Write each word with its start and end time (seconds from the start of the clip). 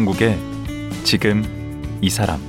강원국의 0.00 0.38
지금 1.04 1.44
이 2.00 2.08
사람 2.08 2.40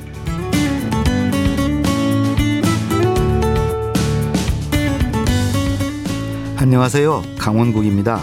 안녕하세요. 6.56 7.24
강원국입니다. 7.38 8.22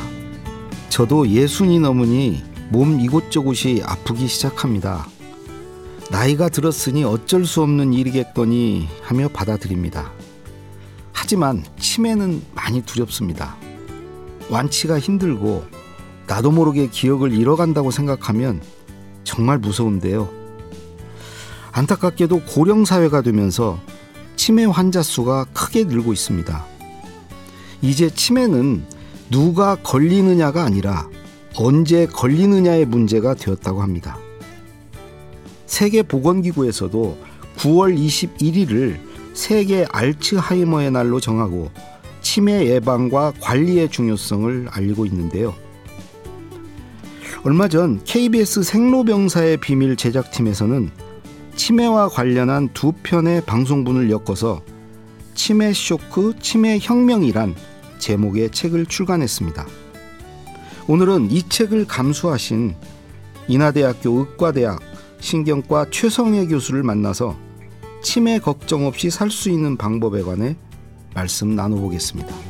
저도 0.88 1.28
예순이 1.28 1.78
넘으니 1.80 2.42
몸 2.70 3.00
이곳저곳이 3.00 3.82
아프기 3.84 4.28
시작합니다. 4.28 5.06
나이가 6.10 6.48
들었으니 6.48 7.04
어쩔 7.04 7.44
수 7.44 7.62
없는 7.62 7.92
일이겠거니 7.92 8.88
하며 9.02 9.28
받아들입니다. 9.28 10.10
하지만 11.12 11.64
치매는 11.78 12.42
많이 12.54 12.80
두렵습니다. 12.80 13.56
완치가 14.48 14.98
힘들고 14.98 15.66
나도 16.26 16.50
모르게 16.50 16.88
기억을 16.88 17.32
잃어간다고 17.32 17.90
생각하면 17.90 18.62
정말 19.28 19.58
무서운데요. 19.58 20.30
안타깝게도 21.72 22.44
고령 22.44 22.86
사회가 22.86 23.20
되면서 23.20 23.78
치매 24.36 24.64
환자 24.64 25.02
수가 25.02 25.44
크게 25.52 25.84
늘고 25.84 26.14
있습니다. 26.14 26.64
이제 27.82 28.08
치매는 28.08 28.84
누가 29.30 29.76
걸리느냐가 29.76 30.64
아니라 30.64 31.06
언제 31.54 32.06
걸리느냐의 32.06 32.86
문제가 32.86 33.34
되었다고 33.34 33.82
합니다. 33.82 34.16
세계보건기구에서도 35.66 37.18
9월 37.58 37.98
21일을 37.98 38.98
세계 39.34 39.84
알츠하이머의 39.90 40.90
날로 40.90 41.20
정하고 41.20 41.70
치매 42.22 42.66
예방과 42.66 43.34
관리의 43.40 43.90
중요성을 43.90 44.68
알리고 44.70 45.04
있는데요. 45.04 45.54
얼마 47.48 47.66
전 47.66 48.04
KBS 48.04 48.62
생로병사의 48.62 49.56
비밀 49.56 49.96
제작팀에서는 49.96 50.90
치매와 51.56 52.10
관련한 52.10 52.68
두 52.74 52.92
편의 53.02 53.40
방송분을 53.46 54.10
엮어서 54.10 54.60
치매 55.32 55.72
쇼크, 55.72 56.34
치매 56.42 56.78
혁명이란 56.78 57.54
제목의 58.00 58.50
책을 58.50 58.84
출간했습니다. 58.84 59.66
오늘은 60.88 61.30
이 61.30 61.48
책을 61.48 61.86
감수하신 61.86 62.74
인하대학교 63.48 64.10
의과대학 64.10 64.80
신경과 65.20 65.86
최성애 65.90 66.48
교수를 66.48 66.82
만나서 66.82 67.34
치매 68.02 68.38
걱정 68.38 68.86
없이 68.86 69.08
살 69.08 69.30
수 69.30 69.48
있는 69.48 69.78
방법에 69.78 70.20
관해 70.20 70.54
말씀 71.14 71.56
나눠보겠습니다. 71.56 72.47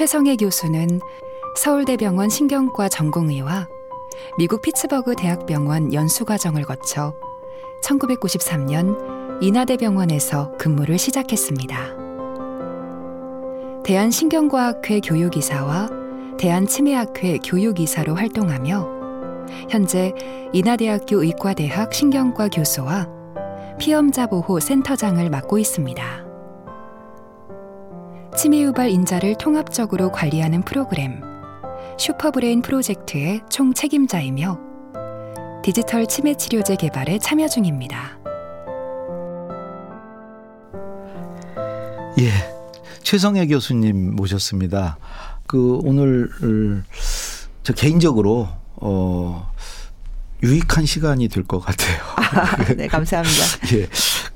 최성애 0.00 0.36
교수는 0.36 0.98
서울대병원 1.58 2.30
신경과 2.30 2.88
전공의와 2.88 3.68
미국 4.38 4.62
피츠버그 4.62 5.14
대학병원 5.14 5.92
연수과정을 5.92 6.62
거쳐 6.62 7.14
1993년 7.84 9.42
인하대병원에서 9.42 10.52
근무를 10.56 10.96
시작했습니다. 10.96 11.76
대한신경과학회 13.84 15.00
교육이사와 15.00 15.90
대한치매학회 16.38 17.40
교육이사로 17.44 18.14
활동하며 18.14 18.88
현재 19.68 20.14
인하대학교 20.54 21.22
의과대학 21.22 21.92
신경과 21.92 22.48
교수와 22.48 23.06
피험자 23.78 24.26
보호 24.28 24.60
센터장을 24.60 25.28
맡고 25.28 25.58
있습니다. 25.58 26.29
치매 28.36 28.62
유발 28.62 28.90
인자를 28.90 29.36
통합적으로 29.36 30.10
관리하는 30.12 30.62
프로그램 30.62 31.20
슈퍼브레인 31.98 32.62
프로젝트의 32.62 33.40
총 33.50 33.74
책임자이며 33.74 34.58
디지털 35.62 36.06
치매 36.06 36.34
치료제 36.34 36.76
개발에 36.76 37.18
참여 37.18 37.48
중입니다. 37.48 38.18
예, 42.18 42.30
최성애 43.02 43.46
교수님 43.46 44.16
모셨습니다. 44.16 44.96
그 45.46 45.78
오늘 45.82 46.30
저 47.62 47.72
개인적으로 47.74 48.48
어 48.76 49.50
유익한 50.42 50.86
시간이 50.86 51.28
될 51.28 51.44
것 51.44 51.60
같아요. 51.60 51.98
아, 52.16 52.72
네, 52.74 52.86
감사합니다. 52.86 53.44
예, 53.76 53.86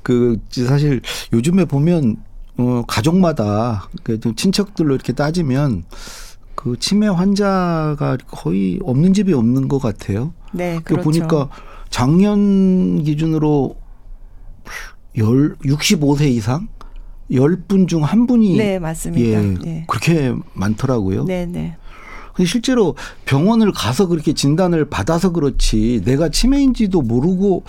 그 0.03 0.37
사실 0.67 1.01
요즘에 1.33 1.65
보면 1.65 2.17
어 2.57 2.83
가족마다 2.87 3.89
그 4.03 4.19
친척들로 4.35 4.95
이렇게 4.95 5.13
따지면 5.13 5.83
그 6.55 6.77
치매 6.79 7.07
환자가 7.07 8.17
거의 8.27 8.79
없는 8.83 9.13
집이 9.13 9.33
없는 9.33 9.67
것 9.67 9.79
같아요. 9.79 10.33
네, 10.53 10.79
그렇죠. 10.83 11.03
보니까 11.03 11.49
작년 11.89 13.03
기준으로 13.03 13.75
열 15.17 15.55
65세 15.57 16.29
이상 16.29 16.67
10분 17.31 17.87
중 17.87 18.03
한 18.03 18.27
분이 18.27 18.55
네, 18.57 18.79
맞습니다. 18.79 19.25
예, 19.27 19.41
네. 19.41 19.85
그렇게 19.87 20.33
많더라고요. 20.53 21.25
네, 21.25 21.45
네. 21.45 21.75
근데 22.33 22.47
실제로 22.47 22.95
병원을 23.25 23.71
가서 23.71 24.07
그렇게 24.07 24.33
진단을 24.33 24.89
받아서 24.89 25.31
그렇지 25.31 26.01
내가 26.05 26.29
치매인지도 26.29 27.01
모르고 27.01 27.63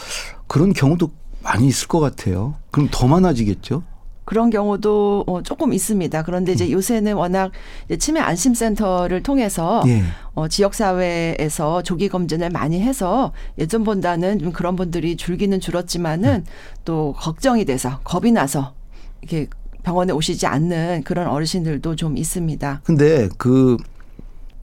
그런 0.46 0.72
경우도 0.72 1.10
많이 1.42 1.66
있을 1.68 1.86
것 1.88 2.00
같아요. 2.00 2.56
그럼 2.72 2.88
더 2.90 3.06
많아지겠죠? 3.06 3.82
그런 4.26 4.50
경우도 4.50 5.24
어, 5.26 5.42
조금 5.42 5.72
있습니다. 5.72 6.22
그런데 6.24 6.52
이제 6.52 6.70
요새는 6.70 7.14
워낙 7.14 7.52
이제 7.86 7.96
치매 7.96 8.20
안심센터를 8.20 9.22
통해서 9.22 9.82
예. 9.86 10.02
어, 10.34 10.46
지역사회에서 10.48 11.82
조기 11.82 12.10
검진을 12.10 12.50
많이 12.50 12.80
해서 12.82 13.32
예전보다는 13.58 14.40
좀 14.40 14.52
그런 14.52 14.76
분들이 14.76 15.16
줄기는 15.16 15.58
줄었지만은 15.58 16.44
또 16.84 17.14
걱정이 17.16 17.64
돼서 17.64 18.00
겁이 18.04 18.32
나서 18.32 18.74
이렇게 19.22 19.48
병원에 19.82 20.12
오시지 20.12 20.46
않는 20.46 21.04
그런 21.04 21.28
어르신들도 21.28 21.96
좀 21.96 22.18
있습니다. 22.18 22.82
근데 22.84 23.30
그 23.38 23.78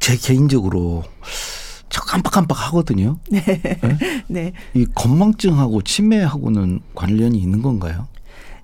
제 0.03 0.17
개인적으로 0.17 1.05
저 1.87 2.01
깜빡깜빡 2.01 2.67
하거든요. 2.67 3.19
네. 3.31 3.41
예? 3.47 3.79
네. 4.27 4.51
이 4.73 4.85
건망증하고 4.93 5.81
치매하고는 5.81 6.81
관련이 6.93 7.37
있는 7.37 7.61
건가요? 7.61 8.09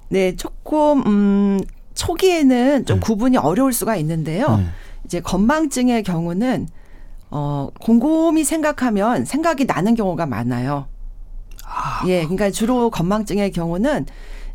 네, 0.09 0.35
조금 0.35 1.03
음 1.05 1.59
초기에는 1.93 2.85
좀 2.85 2.99
네. 2.99 3.05
구분이 3.05 3.37
어려울 3.37 3.73
수가 3.73 3.95
있는데요. 3.97 4.57
네. 4.57 4.65
이제 5.05 5.19
건망증의 5.21 6.03
경우는 6.03 6.67
어 7.31 7.69
곰곰이 7.79 8.43
생각하면 8.43 9.25
생각이 9.25 9.65
나는 9.65 9.95
경우가 9.95 10.25
많아요. 10.25 10.87
아. 11.65 12.03
예, 12.07 12.21
그러니까 12.23 12.49
주로 12.49 12.89
건망증의 12.89 13.51
경우는 13.51 14.07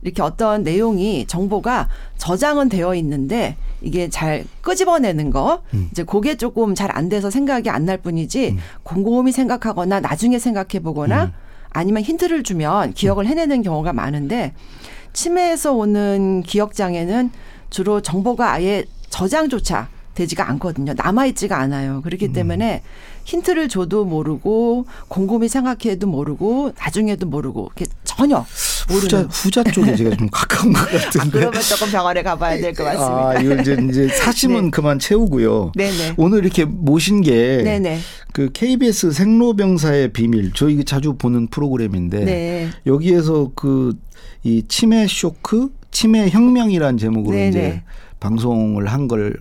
이렇게 0.03 0.23
어떤 0.23 0.65
내용이 0.65 1.27
정보가 1.27 1.89
저장은 2.19 2.69
되어 2.69 2.95
있는데 2.97 3.57
이게 3.81 4.09
잘 4.11 4.45
끄집어내는 4.61 5.31
거 5.31 5.63
음. 5.73 5.89
이제 5.93 6.03
그게 6.03 6.37
조금 6.37 6.75
잘 6.75 6.91
안 6.95 7.09
돼서 7.09 7.31
생각이 7.31 7.71
안 7.71 7.85
날 7.87 7.99
뿐이지 7.99 8.51
음. 8.51 8.59
곰곰이 8.83 9.31
생각하거나 9.33 10.01
나중에 10.01 10.39
생각해 10.39 10.81
보거나 10.83 11.25
음. 11.27 11.33
아니면 11.71 12.03
힌트를 12.03 12.43
주면 12.43 12.93
기억을 12.93 13.27
해내는 13.27 13.63
경우가 13.63 13.93
많은데 13.93 14.53
치매에서 15.15 15.73
오는 15.73 16.43
기억 16.43 16.75
장애는 16.75 17.31
주로 17.71 18.03
정보가 18.03 18.53
아예 18.53 18.85
저장조차 19.09 19.89
되지가 20.15 20.49
않거든요. 20.51 20.93
남아있지가 20.97 21.59
않아요. 21.59 22.03
그렇기 22.03 22.33
때문에 22.33 22.83
힌트를 23.25 23.69
줘도 23.69 24.05
모르고 24.05 24.87
곰곰이 25.09 25.49
생각해도 25.49 26.07
모르고 26.07 26.73
나중에도 26.79 27.27
모르고 27.27 27.71
전혀 28.17 28.45
후자 28.89 29.17
모르는. 29.17 29.31
후자 29.31 29.63
쪽에 29.65 29.97
제가 29.97 30.17
좀 30.17 30.29
가까운 30.31 30.73
것 30.73 30.81
같은데. 30.91 31.39
그러면 31.41 31.61
조금 31.63 31.91
병원에 31.91 32.23
가봐야 32.23 32.59
될 32.61 32.75
것 32.75 32.85
같습니다. 32.85 33.29
아, 33.31 33.41
이거 33.41 33.55
이제, 33.61 33.77
이제 33.89 34.09
사심은 34.09 34.65
네. 34.67 34.71
그만 34.71 34.99
채우고요. 34.99 35.73
네네. 35.75 36.15
오늘 36.17 36.45
이렇게 36.45 36.65
모신 36.65 37.21
게 37.21 37.63
네네. 37.65 37.99
그 38.33 38.51
KBS 38.53 39.13
생로병사의 39.13 40.13
비밀 40.13 40.53
저희 40.55 40.85
자주 40.85 41.15
보는 41.15 41.49
프로그램인데 41.49 42.25
네. 42.25 42.69
여기에서 42.87 43.51
그 43.55 43.95
이 44.47 44.63
치매 44.69 45.07
쇼크, 45.09 45.71
치매 45.91 46.29
혁명이란 46.29 46.99
제목으로 46.99 47.35
네네. 47.35 47.49
이제 47.49 47.83
방송을 48.21 48.89
한걸 48.89 49.39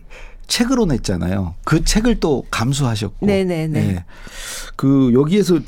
책으로 0.48 0.86
냈잖아요. 0.86 1.56
그 1.64 1.84
책을 1.84 2.20
또 2.20 2.46
감수하셨고. 2.52 3.26
네네네. 3.26 3.80
예. 3.80 4.06
그 4.76 5.12
여기에서 5.14 5.60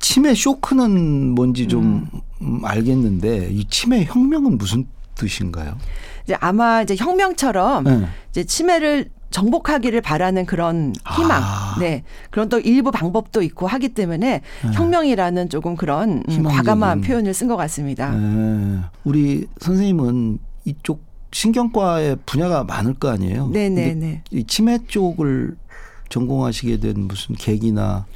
치매 0.00 0.34
쇼크는 0.34 1.34
뭔지 1.34 1.68
좀 1.68 2.06
음, 2.40 2.64
알겠는데 2.64 3.50
이 3.50 3.64
치매 3.68 4.04
혁명은 4.04 4.58
무슨 4.58 4.86
뜻인가요? 5.14 5.76
이제 6.24 6.36
아마 6.40 6.82
이제 6.82 6.96
혁명처럼 6.96 7.84
네. 7.84 8.06
이제 8.30 8.44
치매를 8.44 9.10
정복하기를 9.30 10.02
바라는 10.02 10.44
그런 10.44 10.92
희망, 11.16 11.42
아. 11.42 11.76
네 11.80 12.04
그런 12.30 12.48
또 12.50 12.58
일부 12.60 12.90
방법도 12.90 13.42
있고 13.42 13.66
하기 13.66 13.90
때문에 13.90 14.40
네. 14.64 14.70
혁명이라는 14.72 15.48
조금 15.48 15.74
그런 15.76 16.18
음, 16.18 16.22
희망적인. 16.28 16.56
과감한 16.56 17.00
표현을 17.00 17.32
쓴 17.32 17.48
것 17.48 17.56
같습니다. 17.56 18.12
예. 18.14 18.78
우리 19.04 19.46
선생님은 19.60 20.38
이쪽 20.64 21.02
신경과의 21.32 22.18
분야가 22.26 22.64
많을 22.64 22.94
거 22.94 23.08
아니에요. 23.08 23.48
네, 23.48 23.68
네, 23.68 23.94
네. 23.94 24.22
이 24.30 24.44
치매 24.44 24.78
쪽을 24.86 25.56
전공하시게 26.08 26.78
된 26.78 27.08
무슨 27.08 27.34
계기나 27.34 28.06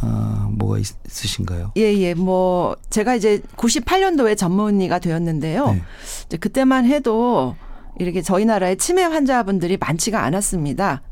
아, 0.00 0.48
뭐가 0.50 0.78
있, 0.78 0.86
있으신가요? 1.06 1.72
예, 1.76 1.94
예. 1.94 2.14
뭐 2.14 2.76
제가 2.90 3.14
이제 3.14 3.40
98년도에 3.56 4.36
전문의가 4.36 4.98
되었는데요. 4.98 5.70
네. 5.70 5.82
이제 6.26 6.36
그때만 6.36 6.86
해도 6.86 7.54
이렇게 8.00 8.20
저희 8.20 8.44
나라에 8.44 8.74
치매 8.74 9.02
환자분들이 9.02 9.76
많지가 9.76 10.24
않았습니다. 10.24 11.02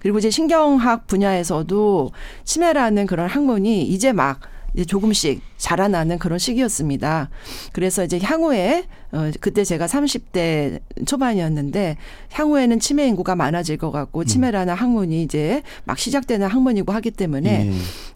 그리고 0.00 0.18
이제 0.18 0.30
신경학 0.30 1.06
분야에서도 1.06 2.12
치매라는 2.44 3.06
그런 3.06 3.28
학문이 3.28 3.82
이제 3.84 4.12
막 4.12 4.40
이제 4.74 4.84
조금씩 4.84 5.40
자라나는 5.56 6.18
그런 6.18 6.38
시기였습니다. 6.38 7.30
그래서 7.72 8.04
이제 8.04 8.18
향후에 8.18 8.84
어 9.10 9.30
그때 9.40 9.64
제가 9.64 9.86
30대 9.86 10.80
초반이었는데 11.06 11.96
향후에는 12.32 12.78
치매 12.78 13.06
인구가 13.08 13.34
많아질 13.34 13.78
것 13.78 13.90
같고 13.90 14.24
치매라는 14.24 14.74
학문이 14.74 15.22
이제 15.22 15.62
막 15.84 15.98
시작되는 15.98 16.46
학문이고 16.46 16.92
하기 16.92 17.10
때문에 17.12 17.70
예. 17.70 17.72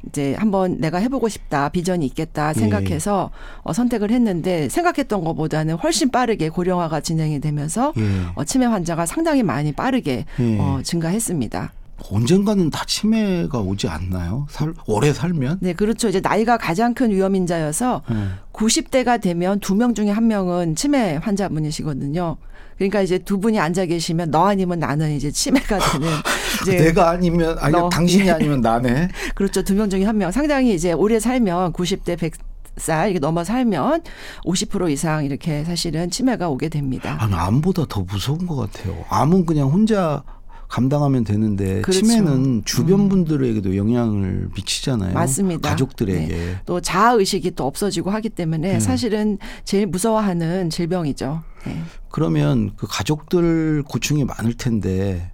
이제 0.06 0.34
한번 0.38 0.78
내가 0.81 0.99
해보고 0.99 1.28
싶다 1.28 1.70
비전이 1.70 2.04
있겠다 2.06 2.52
생각해서 2.52 3.31
어, 3.62 3.72
선택을 3.72 4.10
했는데 4.10 4.69
생각했던 4.69 5.25
것보다는 5.25 5.76
훨씬 5.76 6.10
빠르게 6.10 6.50
고령화가 6.50 7.00
진행이 7.00 7.40
되면서 7.40 7.94
예. 7.96 8.02
어, 8.34 8.44
치매 8.44 8.66
환자가 8.66 9.06
상당히 9.06 9.43
많이 9.43 9.72
빠르게 9.72 10.26
예. 10.40 10.58
어, 10.58 10.81
증가했습니다. 10.84 11.72
언젠가는 12.10 12.70
다 12.70 12.84
치매가 12.87 13.58
오지 13.58 13.88
않나요? 13.88 14.46
살, 14.50 14.75
오래 14.87 15.12
살면? 15.12 15.58
네, 15.60 15.72
그렇죠. 15.72 16.08
이제 16.08 16.20
나이가 16.20 16.56
가장 16.58 16.94
큰 16.94 17.10
위험인자여서 17.10 18.02
예. 18.10 18.14
90대가 18.52 19.20
되면 19.20 19.60
두 19.60 19.75
명 19.75 19.94
중에 19.94 20.10
한 20.10 20.26
명은 20.28 20.75
치매 20.76 21.16
환자분이시거든요. 21.16 22.37
그러니까 22.78 23.02
이제 23.02 23.19
두 23.19 23.38
분이 23.38 23.60
앉아 23.60 23.87
계시면 23.87 24.31
너 24.31 24.46
아니면 24.46 24.78
나는 24.78 25.12
이제 25.12 25.31
치매가 25.31 25.78
되는 25.78 26.08
이제 26.62 26.76
내가 26.76 27.10
아니면 27.10 27.56
아니 27.60 27.72
너. 27.72 27.88
당신이 27.88 28.31
아니면 28.31 28.60
나네. 28.60 29.08
그렇죠. 29.37 29.62
두 29.62 29.75
명 29.75 29.88
중에 29.90 30.04
한 30.04 30.19
명. 30.19 30.31
상당히 30.32 30.75
이제 30.75 30.93
오래 30.93 31.20
살면 31.20 31.72
90대 31.72 32.19
100 32.19 32.32
살 32.78 33.10
이렇게 33.10 33.19
넘어 33.19 33.44
살면 33.44 34.00
50% 34.46 34.90
이상 34.90 35.26
이렇게 35.26 35.62
사실은 35.62 36.08
치매가 36.08 36.49
오게 36.49 36.70
됩니다. 36.70 37.19
아니 37.20 37.34
암보다 37.34 37.84
더 37.87 38.00
무서운 38.00 38.46
것 38.46 38.56
같아요. 38.56 38.96
암은 39.10 39.44
그냥 39.44 39.69
혼자 39.69 40.22
감당하면 40.73 41.23
되는데 41.23 41.83
그렇죠. 41.83 42.01
치매는 42.01 42.63
주변 42.65 43.11
분들에게도 43.11 43.77
영향을 43.77 44.49
미치잖아요. 44.57 45.13
맞습니다. 45.13 45.69
가족들에게. 45.69 46.61
또 46.65 46.81
자아 46.81 47.13
의식이 47.13 47.51
또 47.51 47.67
없어지고 47.67 48.11
하기 48.11 48.31
때문에 48.31 48.73
네. 48.73 48.81
사실은 48.81 49.37
제일 49.65 49.87
무서워하는 49.87 50.71
질병이죠. 50.71 51.43
네. 51.67 51.77
그러면 52.09 52.73
그 52.77 52.87
가족들 52.89 53.83
고충이 53.83 54.25
많을 54.25 54.55
텐데 54.55 55.31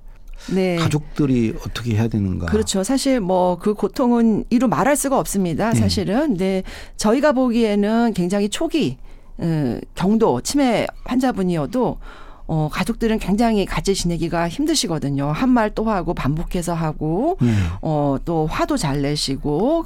네. 0.52 0.74
가족들이 0.74 1.54
어떻게 1.64 1.94
해야 1.94 2.08
되는가? 2.08 2.46
그렇죠. 2.46 2.82
사실 2.82 3.20
뭐 3.20 3.58
그 3.60 3.74
고통은 3.74 4.44
이루 4.50 4.66
말할 4.66 4.96
수가 4.96 5.20
없습니다. 5.20 5.72
네. 5.72 5.78
사실은. 5.78 6.30
근데 6.30 6.64
저희가 6.96 7.30
보기에는 7.30 8.12
굉장히 8.12 8.48
초기 8.48 8.98
어, 9.36 9.78
경도 9.94 10.40
치매 10.40 10.84
환자분이어도 11.04 11.98
어, 12.48 12.68
가족들은 12.72 13.18
굉장히 13.20 13.64
같이 13.66 13.94
지내기가 13.94 14.48
힘드시거든요. 14.48 15.26
한 15.30 15.50
말 15.50 15.70
또 15.74 15.84
하고 15.90 16.14
반복해서 16.14 16.74
하고 16.74 17.36
예. 17.42 17.52
어, 17.82 18.16
또 18.24 18.46
화도 18.46 18.76
잘 18.76 19.02
내시고 19.02 19.84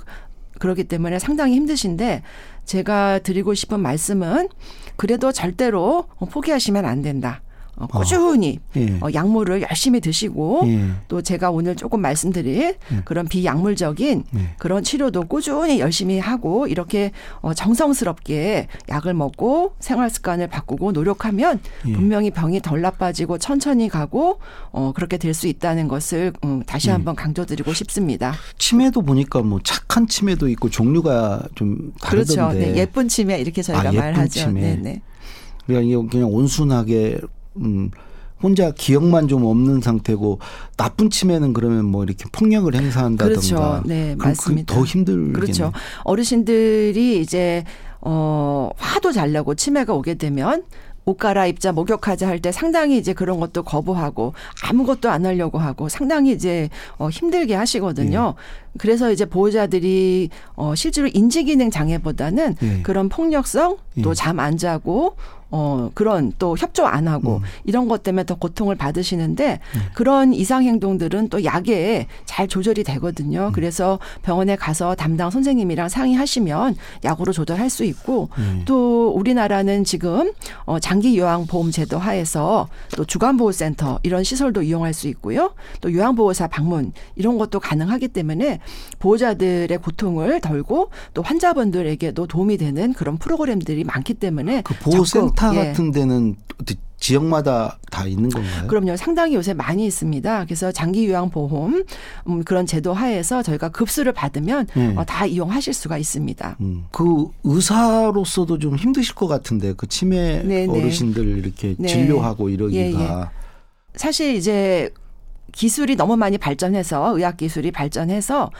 그렇기 0.58 0.84
때문에 0.84 1.18
상당히 1.18 1.56
힘드신데 1.56 2.22
제가 2.64 3.18
드리고 3.18 3.54
싶은 3.54 3.80
말씀은 3.80 4.48
그래도 4.96 5.32
절대로 5.32 6.04
포기하시면 6.30 6.84
안 6.86 7.02
된다. 7.02 7.42
어, 7.82 7.98
꾸준히 7.98 8.60
예. 8.76 8.98
어, 9.00 9.08
약물을 9.12 9.62
열심히 9.62 10.00
드시고 10.00 10.62
예. 10.66 10.90
또 11.08 11.20
제가 11.22 11.50
오늘 11.50 11.74
조금 11.74 12.00
말씀드릴 12.00 12.76
그런 13.04 13.26
비약물적인 13.26 14.24
네. 14.30 14.54
그런 14.58 14.84
치료도 14.84 15.24
꾸준히 15.24 15.80
열심히 15.80 16.18
하고 16.18 16.66
이렇게 16.66 17.10
어, 17.40 17.52
정성스럽게 17.52 18.68
약을 18.88 19.14
먹고 19.14 19.74
생활 19.80 20.08
습관을 20.08 20.46
바꾸고 20.46 20.92
노력하면 20.92 21.60
예. 21.88 21.92
분명히 21.92 22.30
병이 22.30 22.60
덜 22.62 22.80
나빠지고 22.80 23.38
천천히 23.38 23.88
가고 23.88 24.38
어, 24.70 24.92
그렇게 24.94 25.16
될 25.18 25.32
수 25.32 25.46
있다는 25.46 25.88
것을 25.88 26.32
음, 26.44 26.62
다시 26.66 26.88
예. 26.88 26.92
한번 26.92 27.16
강조드리고 27.16 27.72
싶습니다. 27.72 28.34
치매도 28.58 29.00
보니까 29.00 29.40
뭐 29.40 29.60
착한 29.64 30.06
치매도 30.06 30.46
있고 30.50 30.68
종류가 30.68 31.44
좀 31.54 31.92
그렇죠. 32.02 32.34
다르던데. 32.36 32.72
네, 32.72 32.80
예쁜 32.80 33.08
치매 33.08 33.38
이렇게 33.40 33.62
저희가 33.62 33.88
아, 33.88 33.92
말하죠. 33.92 34.28
치매. 34.28 34.60
네, 34.60 34.76
네. 34.76 35.02
그냥 35.66 36.28
온순하게 36.28 37.18
음 37.56 37.90
혼자 38.42 38.72
기억만 38.72 39.28
좀 39.28 39.44
없는 39.44 39.80
상태고 39.80 40.40
나쁜 40.76 41.10
치매는 41.10 41.52
그러면 41.52 41.84
뭐 41.84 42.02
이렇게 42.02 42.24
폭력을 42.32 42.74
행사한다든가 42.74 43.40
그렇죠. 43.40 43.82
네, 43.86 44.16
맞습니다. 44.16 44.74
더 44.74 44.84
힘들겠네. 44.84 45.32
그렇죠. 45.32 45.72
어르신들이 46.02 47.20
이제 47.20 47.64
어 48.00 48.70
화도 48.76 49.12
잘 49.12 49.32
내고 49.32 49.54
치매가 49.54 49.94
오게 49.94 50.14
되면 50.14 50.64
옷 51.04 51.18
갈아입자 51.18 51.72
목욕하자 51.72 52.28
할 52.28 52.40
때 52.40 52.50
상당히 52.52 52.96
이제 52.98 53.12
그런 53.12 53.38
것도 53.40 53.62
거부하고 53.64 54.34
아무것도 54.64 55.10
안 55.10 55.24
하려고 55.26 55.58
하고 55.58 55.88
상당히 55.88 56.32
이제 56.32 56.68
어 56.98 57.08
힘들게 57.10 57.54
하시거든요. 57.54 58.34
그래서 58.78 59.12
이제 59.12 59.24
보호자들이 59.24 60.30
어 60.54 60.74
실제로 60.74 61.08
인지 61.12 61.44
기능 61.44 61.70
장애보다는 61.70 62.56
예. 62.62 62.82
그런 62.82 63.08
폭력성 63.08 63.76
예. 63.98 64.02
또잠 64.02 64.40
안 64.40 64.56
자고 64.56 65.16
어 65.54 65.90
그런 65.92 66.32
또 66.38 66.56
협조 66.56 66.86
안 66.86 67.06
하고 67.08 67.36
음. 67.36 67.42
이런 67.64 67.86
것 67.86 68.02
때문에 68.02 68.24
더 68.24 68.36
고통을 68.36 68.74
받으시는데 68.74 69.60
그런 69.92 70.32
이상 70.32 70.64
행동들은 70.64 71.28
또 71.28 71.44
약에 71.44 72.06
잘 72.24 72.48
조절이 72.48 72.84
되거든요. 72.84 73.48
음. 73.48 73.52
그래서 73.52 73.98
병원에 74.22 74.56
가서 74.56 74.94
담당 74.94 75.28
선생님이랑 75.30 75.90
상의하시면 75.90 76.76
약으로 77.04 77.32
조절할 77.32 77.68
수 77.68 77.84
있고 77.84 78.30
예. 78.38 78.64
또 78.64 79.10
우리나라는 79.10 79.84
지금 79.84 80.32
어 80.64 80.78
장기 80.78 81.18
요양 81.18 81.46
보험 81.46 81.70
제도 81.70 81.98
하에서 81.98 82.68
또 82.96 83.04
주간 83.04 83.36
보호 83.36 83.52
센터 83.52 83.98
이런 84.02 84.24
시설도 84.24 84.62
이용할 84.62 84.94
수 84.94 85.06
있고요. 85.08 85.52
또 85.82 85.92
요양 85.92 86.14
보호사 86.14 86.48
방문 86.48 86.92
이런 87.14 87.36
것도 87.36 87.60
가능하기 87.60 88.08
때문에 88.08 88.60
보호자들의 89.00 89.76
고통을 89.78 90.40
덜고 90.40 90.88
또 91.12 91.20
환자분들에게도 91.20 92.26
도움이 92.26 92.56
되는 92.56 92.94
그런 92.94 93.18
프로그램들이 93.18 93.84
많기 93.84 94.14
때문에 94.14 94.62
그 94.62 94.74
보호센터 94.76 95.41
적극, 95.48 95.56
예. 95.56 95.66
같은 95.68 95.90
데는 95.90 96.36
지역마다 97.02 97.78
다 97.90 98.06
있는 98.06 98.30
건가요? 98.30 98.68
그럼요. 98.68 98.96
상당히 98.96 99.34
요새 99.34 99.54
많이 99.54 99.84
있습니다. 99.86 100.44
그래서 100.44 100.70
장기 100.70 101.08
요양 101.08 101.30
보험 101.30 101.82
음, 102.28 102.44
그런 102.44 102.64
제도 102.64 102.92
하에서 102.92 103.42
저희가 103.42 103.70
급수를 103.70 104.12
받으면 104.12 104.68
네. 104.74 104.94
어, 104.96 105.04
다 105.04 105.26
이용하실 105.26 105.74
수가 105.74 105.98
있습니다. 105.98 106.56
음. 106.60 106.84
그 106.92 107.26
의사로서도 107.42 108.60
좀 108.60 108.76
힘드실 108.76 109.16
것 109.16 109.26
같은데 109.26 109.74
그 109.76 109.88
치매 109.88 110.42
네, 110.44 110.66
네. 110.66 110.68
어르신들 110.68 111.38
이렇게 111.38 111.74
네. 111.76 111.88
진료하고 111.88 112.48
이러기가 112.48 112.80
예, 112.80 112.92
예. 112.92 113.24
사실 113.96 114.36
이제 114.36 114.94
기술이 115.50 115.96
너무 115.96 116.16
많이 116.16 116.38
발전해서 116.38 117.18
의학 117.18 117.36
기술이 117.36 117.72
발전해서 117.72 118.52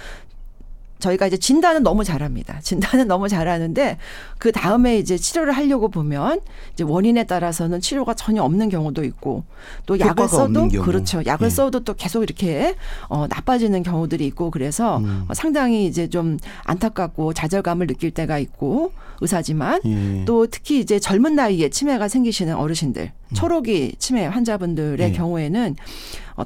저희가 1.03 1.27
이제 1.27 1.37
진단은 1.37 1.83
너무 1.83 2.05
잘합니다. 2.05 2.61
진단은 2.63 3.09
너무 3.09 3.29
잘하는데 3.29 3.99
그 4.39 4.53
다음에 4.53 4.99
이제 4.99 5.19
치료를 5.19 5.53
하려고 5.53 5.89
보면 5.89 6.41
이제 6.73 6.85
원인에 6.85 7.25
따라서는 7.25 7.81
치료가 7.81 8.15
전혀 8.15 8.43
없는 8.43 8.69
경우도 8.69 9.05
있고 9.05 9.45
또 9.85 9.99
약을 9.99 10.29
써도. 10.29 10.69
그렇죠. 10.83 11.23
약을 11.27 11.47
예. 11.47 11.51
써도 11.51 11.81
또 11.81 11.95
계속 11.95 12.23
이렇게 12.23 12.77
어 13.09 13.27
나빠지는 13.29 13.83
경우들이 13.83 14.25
있고 14.29 14.51
그래서 14.51 14.99
음. 14.99 15.25
어, 15.29 15.35
상당히 15.35 15.87
이제 15.87 16.09
좀 16.09 16.39
안타깝고 16.65 17.35
좌절감을 17.35 17.89
느낄 17.89 18.13
때가 18.13 18.39
있고 18.39 18.93
의사지만 19.21 19.81
예. 19.85 20.25
또 20.25 20.47
특히 20.47 20.79
이제 20.79 20.99
젊은 21.01 21.35
나이에 21.35 21.69
치매가 21.69 22.09
생기시는 22.09 22.55
어르신들, 22.55 23.13
초록이 23.35 23.95
치매 23.99 24.27
환자분들의 24.27 24.97
네. 25.11 25.13
경우에는 25.13 25.77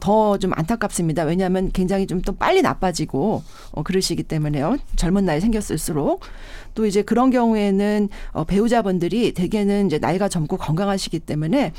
더 0.01 0.37
좀 0.39 0.53
안타깝습니다. 0.55 1.23
왜냐하면 1.25 1.71
굉장히 1.73 2.07
좀 2.07 2.21
또 2.27 2.33
빨리 2.33 2.61
나빠지고 2.63 3.43
어, 3.71 3.83
그러시기 3.83 4.23
때문에요. 4.25 4.77
젊은 4.97 5.25
나이에 5.25 5.41
생겼을수록 5.41 6.21
또 6.75 6.87
이제 6.87 7.03
그런 7.03 7.31
경우에는 7.31 8.09
어, 8.33 8.45
배우자분들이 8.45 9.33
대개는 9.33 9.87
이제 9.87 9.99
나이가 9.99 10.29
젊고 10.29 10.57
건강하시기 10.57 11.21
때문에 11.21 11.73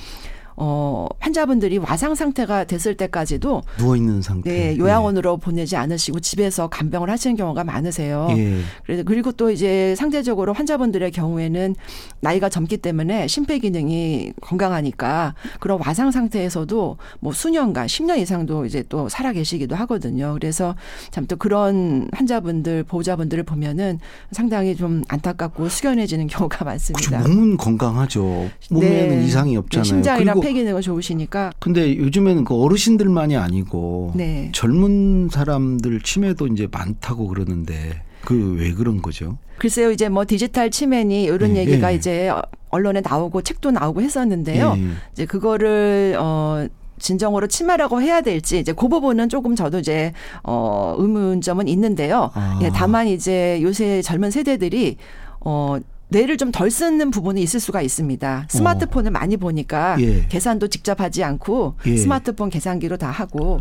어 0.59 1.07
환자분들이 1.19 1.77
와상 1.77 2.15
상태가 2.15 2.63
됐을 2.63 2.97
때까지도 2.97 3.61
누워 3.77 3.95
있는 3.95 4.21
상태. 4.23 4.49
네, 4.51 4.77
요양원으로 4.77 5.37
보내지 5.37 5.75
않으시고 5.75 6.19
집에서 6.19 6.67
간병을 6.67 7.09
하시는 7.11 7.35
경우가 7.35 7.63
많으세요. 7.63 8.27
예. 8.31 8.57
그래서 8.85 9.03
그리고 9.03 9.31
또 9.31 9.51
이제 9.51 9.93
상대적으로 9.95 10.53
환자분들의 10.53 11.11
경우에는 11.11 11.75
나이가 12.21 12.49
젊기 12.49 12.77
때문에 12.77 13.27
심폐 13.27 13.59
기능이 13.59 14.33
건강하니까 14.41 15.35
그런 15.59 15.79
와상 15.85 16.09
상태에서도 16.09 16.97
뭐 17.19 17.31
수년간 17.33 17.85
10년 17.85 18.17
이상도 18.17 18.65
이제 18.65 18.83
또 18.89 19.07
살아 19.09 19.31
계시기도 19.33 19.75
하거든요. 19.75 20.33
그래서 20.33 20.75
참 21.11 21.27
또 21.27 21.35
그런 21.35 22.07
환자분들 22.13 22.83
보호자분들을 22.83 23.43
보면은 23.43 23.99
상당히 24.31 24.77
좀 24.77 25.03
안타깝고 25.09 25.67
숙연해지는 25.67 26.27
경우가 26.31 26.63
많습니다. 26.63 27.19
몸은 27.19 27.57
건강하죠. 27.57 28.49
몸에는 28.71 29.09
네. 29.19 29.25
이상이 29.25 29.51
네, 29.51 29.57
없잖아요. 29.57 29.83
심장이랑 29.83 30.39
그리고 30.39 30.46
폐 30.47 30.53
기능은 30.53 30.81
좋으시니까 30.81 31.51
근데 31.59 31.97
요즘에는 31.97 32.45
그 32.45 32.55
어르신들만이 32.55 33.35
아니고 33.35 34.13
네. 34.15 34.49
젊은 34.53 35.27
사람들 35.29 35.99
치매도 36.01 36.47
이제 36.47 36.69
많다고 36.71 37.27
그러는데 37.27 38.01
그왜 38.23 38.73
그런 38.73 39.01
거죠? 39.01 39.37
글쎄요, 39.57 39.91
이제 39.91 40.07
뭐 40.07 40.25
디지털 40.25 40.71
치매니 40.71 41.23
이런 41.23 41.53
네, 41.53 41.61
얘기가 41.61 41.89
네. 41.89 41.95
이제 41.95 42.31
언론에 42.69 43.01
나오고 43.01 43.41
책도 43.41 43.71
나오고 43.71 44.01
했었는데요. 44.01 44.75
예. 44.77 44.83
이제 45.11 45.25
그거를 45.25 46.15
어 46.19 46.67
진정으로 46.99 47.47
치매라고 47.47 48.01
해야 48.01 48.21
될지 48.21 48.59
이제 48.59 48.71
그 48.71 48.87
부분은 48.87 49.29
조금 49.29 49.55
저도 49.55 49.79
이제 49.79 50.13
어 50.43 50.95
의문점은 50.97 51.67
있는데요. 51.67 52.31
아. 52.33 52.59
예, 52.63 52.69
다만 52.73 53.07
이제 53.07 53.59
요새 53.61 54.01
젊은 54.01 54.31
세대들이 54.31 54.97
어 55.41 55.77
뇌를 56.09 56.37
좀 56.37 56.51
덜 56.51 56.71
쓰는 56.71 57.11
부분이 57.11 57.41
있을 57.41 57.59
수가 57.59 57.81
있습니다. 57.81 58.45
스마트폰을 58.49 59.11
많이 59.11 59.35
보니까 59.35 59.95
어. 59.95 59.97
예. 59.99 60.25
계산도 60.29 60.69
직접 60.69 61.01
하지 61.01 61.23
않고 61.23 61.75
예. 61.85 61.97
스마트폰 61.97 62.49
계산기로 62.49 62.97
다 62.97 63.11
하고 63.11 63.59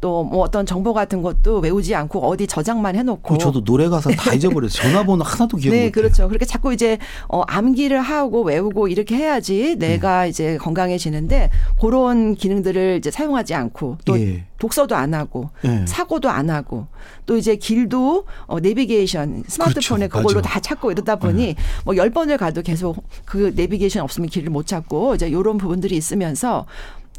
또 0.00 0.24
뭐 0.24 0.42
어떤 0.42 0.66
정보 0.66 0.92
같은 0.94 1.22
것도 1.22 1.58
외우지 1.60 1.94
않고 1.94 2.26
어디 2.26 2.46
저장만 2.46 2.96
해놓고 2.96 3.34
그 3.34 3.38
저도 3.38 3.62
노래 3.62 3.88
가사 3.88 4.10
다 4.10 4.32
잊어버렸어요. 4.34 4.82
전화번호 4.90 5.22
하나도 5.24 5.56
기억 5.58 5.70
네, 5.72 5.76
못해요. 5.86 5.92
그렇죠. 5.92 6.28
그렇게 6.28 6.44
자꾸 6.44 6.72
이제 6.72 6.98
어 7.28 7.42
암기를 7.42 8.00
하고 8.00 8.42
외우고 8.42 8.88
이렇게 8.88 9.16
해야지 9.16 9.76
네. 9.78 9.88
뇌가 9.88 10.26
이제 10.26 10.56
건강해지는데 10.58 11.50
그런 11.80 12.34
기능들을 12.34 12.96
이제 12.98 13.10
사용하지 13.10 13.54
않고 13.54 13.98
또 14.04 14.18
예. 14.20 14.44
독서도 14.58 14.96
안 14.96 15.14
하고 15.14 15.50
예. 15.64 15.84
사고도 15.86 16.30
안 16.30 16.48
하고 16.50 16.86
또 17.26 17.36
이제 17.36 17.56
길도 17.56 18.24
어 18.46 18.60
내비게이션 18.60 19.44
스마트폰에 19.46 20.08
그렇죠. 20.08 20.26
그걸로 20.26 20.40
맞아. 20.40 20.48
다 20.54 20.60
찾고 20.60 20.90
이러다 20.92 21.16
보니 21.16 21.54
뭐 21.84 21.96
열 21.96 22.10
번을 22.10 22.36
가도 22.38 22.62
계속 22.62 23.04
그 23.24 23.52
내비게이션 23.54 24.02
없으면 24.02 24.28
길을 24.28 24.50
못 24.50 24.66
찾고 24.66 25.14
이제 25.14 25.30
요런 25.30 25.58
부분들이 25.58 25.96
있으면서 25.96 26.66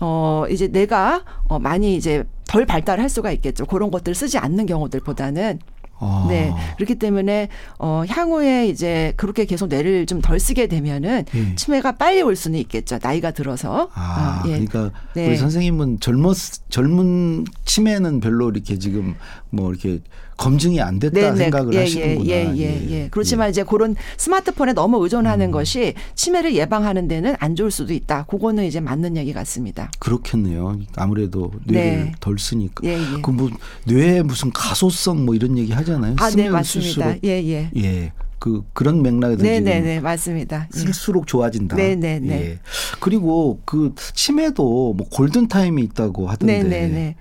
어 0.02 0.46
이제 0.50 0.68
내가 0.68 1.24
어 1.48 1.60
많이 1.60 1.96
이제 1.96 2.24
덜 2.48 2.66
발달할 2.66 3.10
수가 3.10 3.32
있겠죠. 3.32 3.66
그런 3.66 3.92
것들 3.92 4.12
을 4.12 4.16
쓰지 4.16 4.38
않는 4.38 4.66
경우들보다는 4.66 5.60
아. 5.98 6.26
네. 6.30 6.54
그렇기 6.76 6.96
때문에 6.96 7.48
어 7.80 8.04
향후에 8.08 8.68
이제 8.68 9.14
그렇게 9.16 9.46
계속 9.46 9.68
뇌를 9.68 10.06
좀 10.06 10.22
덜 10.22 10.40
쓰게 10.40 10.68
되면은 10.68 11.26
예. 11.34 11.56
치매가 11.56 11.94
빨리 11.94 12.22
올 12.22 12.36
수는 12.36 12.60
있겠죠. 12.60 13.00
나이가 13.02 13.32
들어서. 13.32 13.90
아, 13.94 14.44
예. 14.48 14.52
그러니까 14.52 14.92
네. 15.14 15.28
우리 15.28 15.38
선생님은 15.38 16.00
젊었 16.02 16.36
젊은 16.70 17.46
치매는 17.64 18.20
별로 18.20 18.50
이렇게 18.50 18.78
지금 18.78 19.16
뭐 19.50 19.70
이렇게 19.70 20.02
검증이 20.38 20.82
안 20.82 21.00
됐다 21.00 21.36
생각을 21.36 21.74
예, 21.74 21.80
하시는구나. 21.80 22.30
예, 22.30 22.54
예, 22.56 22.58
예, 22.58 22.92
예. 22.92 23.08
그렇지만 23.10 23.50
이제 23.50 23.64
그런 23.64 23.96
스마트폰에 24.18 24.74
너무 24.74 25.02
의존하는 25.04 25.48
음. 25.48 25.52
것이 25.52 25.94
치매를 26.16 26.56
예방하는 26.56 27.08
데는 27.08 27.36
안 27.40 27.56
좋을 27.56 27.72
수도 27.72 27.94
있다. 27.94 28.26
그거는 28.26 28.66
이제 28.66 28.80
맞는 28.80 29.16
얘기 29.18 29.34
같습니다. 29.34 29.90
그렇겠네요. 30.00 30.80
아무래도 30.96 31.52
뇌를 31.66 32.06
네. 32.06 32.12
덜 32.20 32.38
쓰니까. 32.38 32.86
예, 32.86 32.94
예. 32.94 33.22
그뭐 33.22 33.50
뇌에 33.86 34.22
무슨 34.24 34.52
가소성 34.52 35.26
뭐 35.26 35.36
이런 35.36 35.58
얘기 35.58 35.72
하잖아요. 35.72 36.16
아, 36.20 36.26
네, 36.26 36.32
쓰면 36.32 36.52
맞습니다. 36.52 36.92
쓸수록 36.92 37.24
예, 37.24 37.44
예. 37.44 37.70
예. 37.78 38.12
그 38.38 38.64
그런 38.74 39.02
맥락에서 39.02 39.42
네, 39.42 39.56
지금 39.56 39.72
네, 39.72 39.80
네, 39.80 40.00
맞습니다. 40.00 40.68
예. 40.74 40.78
쓸수록 40.78 41.28
좋아진다. 41.28 41.78
네, 41.78 41.96
네, 41.96 42.20
네. 42.20 42.42
예. 42.42 42.60
그리고 43.00 43.60
그 43.66 43.96
치매도 44.14 44.94
뭐 44.96 45.08
골든 45.10 45.48
타임이 45.48 45.82
있다고 45.82 46.28
하던데. 46.28 46.64
네, 46.64 46.70
네, 46.70 46.88
네. 46.88 47.16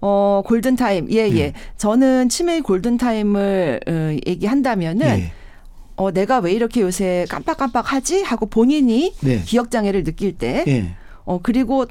어, 0.00 0.42
골든타임. 0.46 1.10
예, 1.12 1.28
예. 1.30 1.36
예. 1.38 1.52
저는 1.76 2.28
치매의 2.28 2.62
골든타임을 2.62 3.80
어, 3.86 4.16
얘기한다면은 4.26 5.06
예. 5.06 5.32
어, 5.96 6.10
내가 6.10 6.38
왜 6.38 6.52
이렇게 6.52 6.80
요새 6.80 7.26
깜빡깜빡하지? 7.28 8.22
하고 8.22 8.46
본인이 8.46 9.14
네. 9.20 9.42
기억장애를 9.42 10.04
느낄 10.04 10.36
때, 10.36 10.64
예. 10.66 10.94
어, 11.24 11.40
그리고 11.42 11.86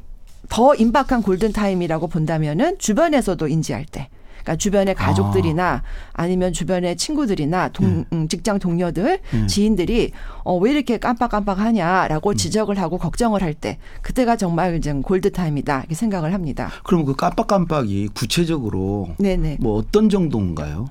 더 0.50 0.74
임박한 0.74 1.22
골든타임이라고 1.22 2.08
본다면은 2.08 2.80
주변에서도 2.80 3.48
인지할 3.48 3.86
때. 3.86 4.10
그러니까 4.44 4.56
주변의 4.56 4.96
가족들이나 4.96 5.84
아 6.14 6.28
니면 6.28 6.54
주변의 6.54 6.98
친구들이나 6.98 7.70
동, 7.70 8.06
음, 8.12 8.28
직장 8.28 8.60
동료들, 8.60 9.20
음. 9.34 9.48
지인들이 9.48 10.12
어, 10.44 10.58
왜 10.58 10.72
이렇게 10.72 10.98
깜빡깜빡하냐라고 10.98 12.34
지적을 12.34 12.80
하고 12.80 12.98
걱정을 12.98 13.42
할 13.44 13.50
때 13.60 13.78
그때가 14.04 14.38
정말 14.38 14.76
이제 14.76 14.94
골드 14.94 15.32
타임이다 15.32 15.80
이렇게 15.80 15.96
생각을 15.96 16.34
합니다. 16.34 16.70
그럼 16.84 17.04
그 17.04 17.16
깜빡깜빡이 17.16 18.10
구체적으로 18.14 19.10
네네. 19.18 19.58
뭐 19.60 19.76
어떤 19.78 20.08
정도인가요? 20.08 20.88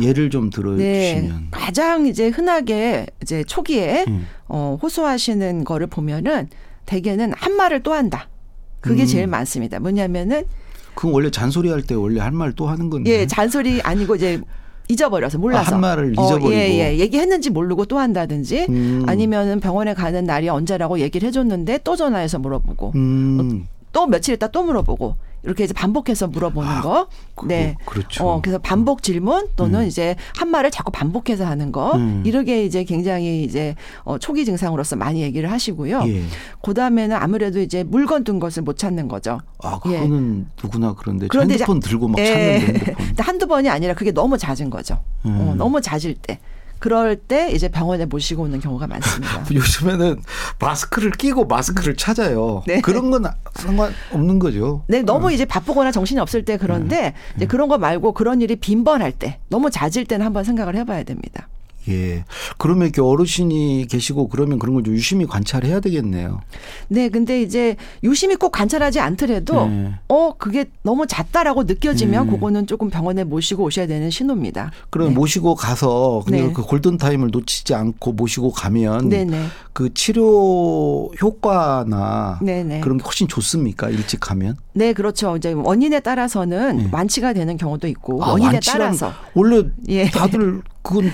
예를 0.00 0.30
좀 0.30 0.48
네, 0.48 0.56
들어주시면. 0.56 1.48
가장 1.50 2.06
이제 2.06 2.28
흔하게 2.28 3.06
이제 3.22 3.44
초기에 3.44 4.04
음. 4.08 4.26
어, 4.48 4.78
호소하시는 4.82 5.64
거를 5.64 5.88
보면은 5.88 6.48
대개는 6.86 7.32
한 7.36 7.56
말을 7.56 7.82
또 7.82 7.92
한다. 7.92 8.28
그게 8.80 9.02
음. 9.02 9.06
제일 9.06 9.26
많습니다. 9.26 9.80
뭐냐면은 9.80 10.44
그건 10.96 11.12
원래 11.12 11.30
잔소리 11.30 11.68
할 11.70 11.82
때 11.82 11.94
원래 11.94 12.20
할 12.20 12.32
말 12.32 12.52
또 12.56 12.66
하는 12.66 12.90
건데. 12.90 13.10
예 13.10 13.26
잔소리 13.26 13.80
아니고 13.82 14.16
이제 14.16 14.40
잊어버려서 14.88 15.38
몰라서 15.38 15.70
아, 15.70 15.74
한 15.74 15.80
말을 15.80 16.14
어, 16.16 16.22
잊어버리고. 16.22 16.52
예, 16.54 16.68
예. 16.78 16.98
얘기했는지 16.98 17.50
모르고 17.50 17.84
또 17.86 17.98
한다든지 17.98 18.66
음. 18.68 19.04
아니면은 19.06 19.60
병원에 19.60 19.94
가는 19.94 20.24
날이 20.24 20.48
언제라고 20.48 21.00
얘기를 21.00 21.26
해줬는데 21.28 21.80
또 21.84 21.96
전화해서 21.96 22.38
물어보고 22.38 22.92
음. 22.94 23.66
또 23.92 24.06
며칠 24.06 24.34
있다 24.34 24.48
또 24.48 24.62
물어보고 24.64 25.16
이렇게 25.46 25.64
이제 25.64 25.72
반복해서 25.72 26.26
물어보는 26.26 26.68
아, 26.68 26.80
거. 26.82 27.06
그거, 27.34 27.46
네. 27.46 27.76
그렇죠. 27.86 28.26
어, 28.26 28.40
그래서 28.42 28.58
반복 28.58 29.02
질문 29.02 29.46
또는 29.56 29.82
음. 29.82 29.86
이제 29.86 30.16
한 30.36 30.50
말을 30.50 30.70
자꾸 30.72 30.90
반복해서 30.90 31.46
하는 31.46 31.70
거. 31.72 31.92
음. 31.96 32.22
이렇게 32.26 32.64
이제 32.64 32.82
굉장히 32.84 33.44
이제 33.44 33.76
어, 34.02 34.18
초기 34.18 34.44
증상으로서 34.44 34.96
많이 34.96 35.22
얘기를 35.22 35.50
하시고요. 35.50 36.02
예. 36.08 36.22
그 36.62 36.74
다음에는 36.74 37.16
아무래도 37.16 37.60
이제 37.60 37.84
물건 37.84 38.24
둔 38.24 38.40
것을 38.40 38.64
못 38.64 38.76
찾는 38.76 39.06
거죠. 39.08 39.38
아, 39.62 39.78
예. 39.86 39.98
그거는 40.00 40.48
누구나 40.62 40.94
그런데 40.98 41.28
그런데 41.28 41.54
이제- 41.54 41.62
핸드폰 41.64 41.80
들고 41.80 42.08
막 42.08 42.18
예. 42.18 42.26
찾는데 42.26 42.66
핸드폰. 42.66 43.06
한두 43.26 43.46
번이 43.46 43.68
아니라 43.68 43.94
그게 43.94 44.10
너무 44.10 44.36
잦은 44.36 44.68
거죠. 44.70 44.94
어, 45.24 45.28
음. 45.28 45.54
너무 45.56 45.80
잦을 45.80 46.14
때. 46.14 46.40
그럴 46.78 47.16
때 47.16 47.50
이제 47.50 47.68
병원에 47.68 48.04
모시고 48.04 48.44
오는 48.44 48.60
경우가 48.60 48.86
많습니다. 48.86 49.44
요즘에는 49.52 50.22
마스크를 50.58 51.10
끼고 51.12 51.46
마스크를 51.46 51.96
찾아요. 51.96 52.62
네. 52.66 52.80
그런 52.80 53.10
건 53.10 53.24
상관없는 53.54 54.38
거죠. 54.38 54.84
네, 54.88 55.02
너무 55.02 55.32
이제 55.32 55.44
바쁘거나 55.44 55.92
정신이 55.92 56.20
없을 56.20 56.44
때 56.44 56.56
그런데 56.56 57.14
음. 57.16 57.36
이제 57.36 57.46
그런 57.46 57.68
거 57.68 57.78
말고 57.78 58.12
그런 58.12 58.40
일이 58.40 58.56
빈번할 58.56 59.12
때 59.12 59.40
너무 59.48 59.70
잦을 59.70 60.04
때는 60.06 60.24
한번 60.24 60.44
생각을 60.44 60.76
해봐야 60.76 61.02
됩니다. 61.04 61.48
예. 61.88 62.24
그러면 62.58 62.84
이렇게 62.86 63.00
어르신이 63.00 63.86
계시고 63.88 64.28
그러면 64.28 64.58
그런 64.58 64.74
걸 64.74 64.86
좀 64.86 64.94
유심히 64.94 65.26
관찰해야 65.26 65.80
되겠네요. 65.80 66.40
네, 66.88 67.08
근데 67.08 67.42
이제 67.42 67.76
유심히 68.04 68.36
꼭 68.36 68.50
관찰하지 68.50 69.00
않더라도 69.00 69.66
네. 69.66 69.94
어 70.08 70.32
그게 70.38 70.66
너무 70.82 71.06
잦다라고 71.06 71.64
느껴지면 71.64 72.26
네. 72.26 72.30
그거는 72.32 72.66
조금 72.66 72.88
병원에 72.88 73.24
모시고 73.24 73.64
오셔야 73.64 73.86
되는 73.86 74.10
신호입니다. 74.10 74.70
그럼 74.90 75.08
네. 75.08 75.14
모시고 75.14 75.54
가서 75.56 76.22
그냥 76.24 76.48
네. 76.48 76.52
그 76.52 76.62
골든 76.62 76.98
타임을 76.98 77.30
놓치지 77.32 77.74
않고 77.74 78.12
모시고 78.12 78.52
가면 78.52 79.08
네네. 79.08 79.46
그 79.72 79.92
치료 79.94 81.10
효과나 81.20 82.38
네네. 82.42 82.80
그런 82.80 82.98
게 82.98 83.04
훨씬 83.04 83.26
좋습니까? 83.28 83.88
일찍 83.90 84.20
가면? 84.20 84.56
네, 84.74 84.92
그렇죠. 84.92 85.36
이제 85.36 85.52
원인에 85.52 86.00
따라서는 86.00 86.76
네. 86.76 86.88
완치가 86.92 87.32
되는 87.32 87.56
경우도 87.56 87.88
있고 87.88 88.22
아, 88.24 88.30
원인에 88.32 88.60
따라서 88.64 89.12
원래 89.34 89.64
예. 89.88 90.08
다들 90.10 90.62
그건 90.82 91.10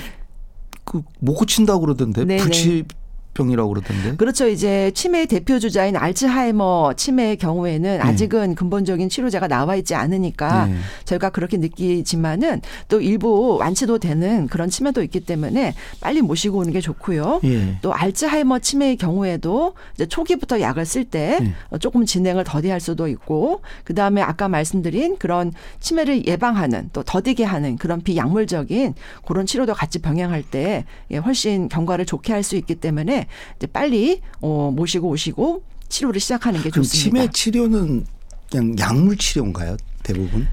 그 0.85 1.03
못 1.21 1.35
고친다고 1.35 1.81
그러던데 1.83 2.25
네네. 2.25 2.85
불치병이라고 3.33 3.69
그러던데. 3.69 4.17
그렇죠. 4.17 4.49
이제 4.49 4.91
치매의 4.95 5.27
대표 5.27 5.59
주자인 5.59 5.97
알츠하이머 5.97 6.95
치매의 6.97 7.37
경우에는 7.37 8.01
아직은 8.01 8.55
근본적인 8.55 9.09
치료제가 9.09 9.49
나와 9.49 9.77
있지 9.77 9.95
않으니까 9.95 10.67
네. 10.67 10.77
저희가 11.05 11.31
그렇게 11.31 11.57
느끼지만은 11.57 12.61
또 12.89 13.01
일부 13.01 13.57
완치도 13.59 13.99
되는 13.99 14.47
그런 14.47 14.71
치매도 14.71 15.03
있기 15.03 15.21
때문에 15.21 15.75
빨리 16.01 16.23
모시고 16.23 16.59
오는 16.59 16.73
게 16.73 16.81
좋고요. 16.81 17.41
예. 17.45 17.79
또 17.83 17.93
알츠하이머 17.93 18.61
치매의 18.61 18.97
경우에도 18.97 19.75
이제 19.95 20.07
초기부터 20.07 20.61
약을 20.61 20.87
쓸때 20.87 21.39
네. 21.41 21.79
조금 21.81 22.05
진행을 22.05 22.45
더디할 22.45 22.81
수도 22.81 23.09
있고 23.09 23.63
그 23.85 23.95
다음에 23.95 24.23
아까 24.23 24.49
말씀드린 24.49 25.17
그런 25.19 25.53
치매를 25.81 26.27
예방하는 26.27 26.91
또 26.93 27.03
더디게 27.03 27.45
하는 27.45 27.77
그런 27.77 28.03
비약물적인 28.03 28.95
그런 29.27 29.47
치료도 29.47 29.75
같이 29.75 29.99
병행할 30.01 30.43
때 30.43 30.85
예, 31.11 31.17
훨씬 31.17 31.69
경과를 31.69 32.07
좋게 32.07 32.33
할 32.33 32.43
수 32.43 32.57
있기 32.57 32.75
때문에 32.75 33.22
이제 33.57 33.67
빨리 33.67 34.21
어, 34.41 34.71
모시고 34.75 35.09
오시고 35.09 35.63
치료를 35.89 36.21
시작하는 36.21 36.63
게 36.63 36.71
좋습니다. 36.71 37.21
치매 37.21 37.31
치료는 37.31 38.07
그냥 38.51 38.79
약물 38.79 39.17
치료인가요? 39.17 39.77
대부분 40.03 40.47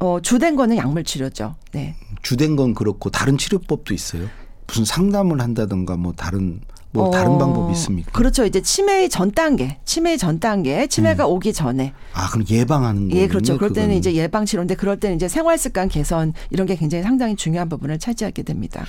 어, 0.00 0.20
주된 0.20 0.56
거는 0.56 0.76
약물 0.76 1.04
치료죠. 1.04 1.54
네. 1.72 1.94
주된 2.22 2.56
건 2.56 2.74
그렇고 2.74 3.10
다른 3.10 3.38
치료법도 3.38 3.94
있어요. 3.94 4.28
무슨 4.66 4.84
상담을 4.84 5.40
한다든가 5.40 5.96
뭐 5.96 6.12
다른 6.12 6.60
뭐 6.94 7.08
어, 7.08 7.10
다른 7.10 7.38
방법이 7.38 7.72
있습니까? 7.72 8.12
그렇죠. 8.12 8.44
이제 8.44 8.60
치매의 8.60 9.08
전 9.08 9.32
단계, 9.32 9.78
치매의 9.84 10.18
전 10.18 10.40
단계, 10.40 10.86
치매가 10.86 11.26
오기 11.26 11.52
전에. 11.54 11.94
아 12.12 12.28
그럼 12.28 12.46
예방하는 12.50 13.08
거예요? 13.08 13.22
예, 13.22 13.28
그렇죠. 13.28 13.56
그럴 13.56 13.72
때는 13.72 13.96
이제 13.96 14.14
예방 14.14 14.44
치료인데 14.44 14.74
그럴 14.74 15.00
때는 15.00 15.16
이제 15.16 15.26
생활 15.28 15.56
습관 15.56 15.88
개선 15.88 16.34
이런 16.50 16.66
게 16.66 16.76
굉장히 16.76 17.02
상당히 17.02 17.34
중요한 17.34 17.68
부분을 17.70 17.98
차지하게 17.98 18.42
됩니다. 18.42 18.84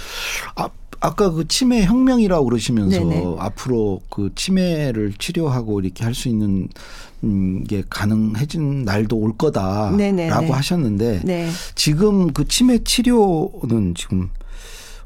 아, 0.56 0.68
아까 1.04 1.32
그 1.32 1.46
치매 1.50 1.84
혁명이라고 1.84 2.46
그러시면서 2.46 2.98
네네. 3.00 3.36
앞으로 3.38 4.00
그 4.10 4.30
치매를 4.36 5.14
치료하고 5.20 5.82
이렇게 5.82 6.06
할 6.06 6.14
수 6.14 6.30
있는 6.30 6.70
음, 7.26 7.64
게 7.66 7.84
가능해진 7.90 8.84
날도 8.86 9.18
올 9.18 9.36
거다라고 9.38 9.98
네네네. 9.98 10.50
하셨는데 10.50 11.22
네. 11.26 11.50
지금 11.76 12.32
그 12.32 12.48
치매 12.48 12.78
치료는 12.84 13.96
지금 13.96 14.30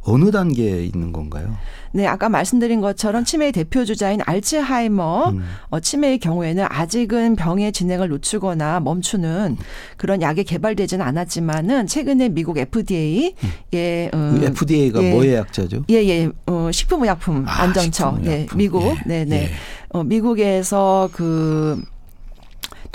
어느 0.08 0.32
단계에 0.32 0.86
있는 0.86 1.12
건가요? 1.12 1.56
네, 1.92 2.08
아까 2.08 2.30
말씀드린 2.30 2.80
것처럼 2.80 3.26
치매의 3.26 3.52
대표 3.52 3.84
주자인 3.84 4.22
알츠하이머 4.26 5.30
음. 5.32 5.44
어, 5.70 5.80
치매의 5.80 6.20
경우에는 6.20 6.66
아직은 6.70 7.36
병의 7.36 7.74
진행을 7.74 8.10
늦추거나 8.10 8.80
멈추는 8.80 9.58
그런 9.98 10.22
약이 10.22 10.46
개발되지는 10.46 11.06
않았지만은 11.06 11.88
최근에 11.88 12.30
미국 12.30 12.58
FDA에 12.58 13.34
그 13.72 14.40
FDA가 14.44 15.04
예. 15.04 15.12
뭐의 15.12 15.34
약자죠? 15.36 15.84
예, 15.90 15.96
예, 16.08 16.30
어, 16.46 16.70
식품의약품 16.72 17.46
아, 17.46 17.64
안정처, 17.64 18.18
예, 18.24 18.46
식품의약품. 18.46 18.58
미국, 18.58 18.84
예, 18.84 19.02
네, 19.06 19.26
네, 19.26 19.44
예. 19.44 19.50
어, 19.90 20.04
미국에서 20.04 21.10
그 21.12 21.82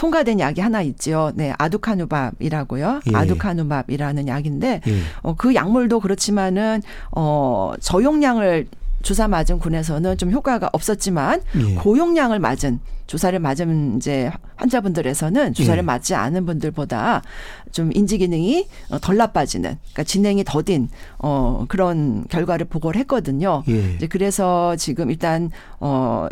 통과된 0.02 0.40
약이 0.40 0.60
하나 0.60 0.82
있죠. 0.82 1.30
네, 1.36 1.54
아두카누밥이라고요. 1.58 3.02
예. 3.12 3.16
아두카누밥이라는 3.16 4.26
약인데 4.26 4.80
예. 4.84 5.00
어, 5.22 5.36
그 5.36 5.54
약물도 5.54 6.00
그렇지만은 6.00 6.82
어, 7.12 7.72
저용량을 7.78 8.66
주사 9.02 9.28
맞은 9.28 9.60
군에서는 9.60 10.18
좀 10.18 10.32
효과가 10.32 10.70
없었지만 10.72 11.40
예. 11.54 11.74
고용량을 11.76 12.40
맞은 12.40 12.80
주사를 13.06 13.38
맞은 13.38 13.98
이제 13.98 14.32
환자분들에서는 14.56 15.54
주사를 15.54 15.78
예. 15.78 15.82
맞지 15.82 16.16
않은 16.16 16.46
분들보다 16.46 17.22
좀 17.70 17.92
인지 17.94 18.18
기능이 18.18 18.66
어, 18.90 18.98
덜 18.98 19.16
나빠지는 19.16 19.78
그러니까 19.80 20.02
진행이 20.02 20.42
더딘 20.42 20.88
어 21.18 21.64
그런 21.68 22.24
결과를 22.28 22.66
보고를 22.66 22.98
했거든요. 23.02 23.62
예. 23.68 23.94
이제 23.94 24.08
그래서 24.08 24.74
지금 24.74 25.12
일단 25.12 25.50
어 25.78 26.26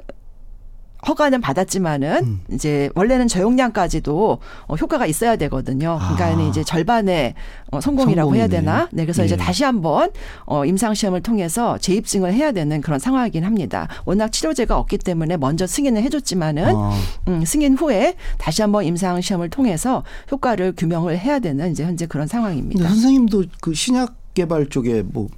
허가는 1.07 1.41
받았지만은 1.41 2.25
음. 2.25 2.41
이제 2.53 2.91
원래는 2.95 3.29
저용량까지도 3.29 4.39
어, 4.67 4.75
효과가 4.75 5.07
있어야 5.07 5.37
되거든요. 5.37 5.99
그러니까 5.99 6.27
아. 6.27 6.49
이제 6.49 6.63
절반의 6.63 7.35
어, 7.71 7.81
성공이라고 7.81 8.35
해야 8.35 8.45
성공이네. 8.45 8.65
되나? 8.65 8.89
네, 8.93 9.05
그래서 9.05 9.25
이제 9.25 9.35
예. 9.35 9.39
다시 9.39 9.65
한번 9.65 10.11
어, 10.45 10.65
임상 10.65 10.95
시험을 10.95 11.23
통해서 11.23 11.79
재입증을 11.79 12.35
해야 12.35 12.53
되는 12.53 12.81
그런 12.81 12.99
상황이긴 12.99 13.45
합니다. 13.45 13.89
워낙 14.05 14.31
치료제가 14.31 14.79
없기 14.79 14.99
때문에 14.99 15.37
먼저 15.37 15.67
승인을 15.67 16.03
해줬지만은 16.03 16.75
아, 16.77 16.93
음, 17.29 17.45
승인 17.45 17.77
후에 17.77 18.15
다시 18.39 18.63
한번 18.63 18.85
임상 18.85 19.21
시험을 19.21 19.51
통해서 19.51 20.05
효과를 20.31 20.75
규명을 20.77 21.19
해야 21.19 21.39
되는 21.39 21.71
이제 21.71 21.85
현재 21.85 22.07
그런 22.07 22.27
상황입니다. 22.27 22.89
선생님도 22.89 23.45
그 23.61 23.75
신약 23.75 24.15
개발 24.35 24.69
쪽에 24.69 25.03
뭐 25.03 25.29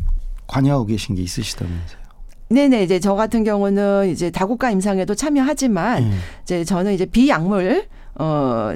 관여하고 0.47 0.87
계신 0.87 1.15
게 1.15 1.23
있으시다면서요? 1.23 2.02
네네 2.53 2.83
이제 2.83 3.01
저 3.01 3.15
같은 3.15 3.45
경우는 3.45 4.11
이제 4.11 4.31
다국가 4.31 4.71
임상에도 4.71 5.15
참여하지만 5.15 6.05
예. 6.05 6.11
이제 6.43 6.65
저는 6.65 6.93
이제 6.93 7.07
비약물 7.07 7.87
어 8.17 8.73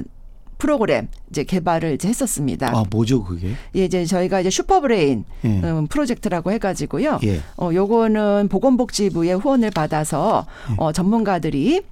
프로그램 0.57 1.07
이제 1.29 1.43
개발을 1.43 1.93
이제 1.93 2.07
했었습니다. 2.07 2.75
아 2.75 2.83
뭐죠 2.89 3.23
그게? 3.23 3.51
예, 3.75 3.85
이제 3.85 4.05
저희가 4.05 4.39
이제 4.41 4.49
슈퍼브레인 4.49 5.23
예. 5.45 5.47
음, 5.47 5.87
프로젝트라고 5.87 6.51
해가지고요. 6.51 7.19
예. 7.23 7.41
어 7.57 7.69
요거는 7.73 8.47
보건복지부의 8.49 9.37
후원을 9.37 9.71
받아서 9.71 10.47
예. 10.71 10.75
어 10.77 10.91
전문가들이 10.91 11.83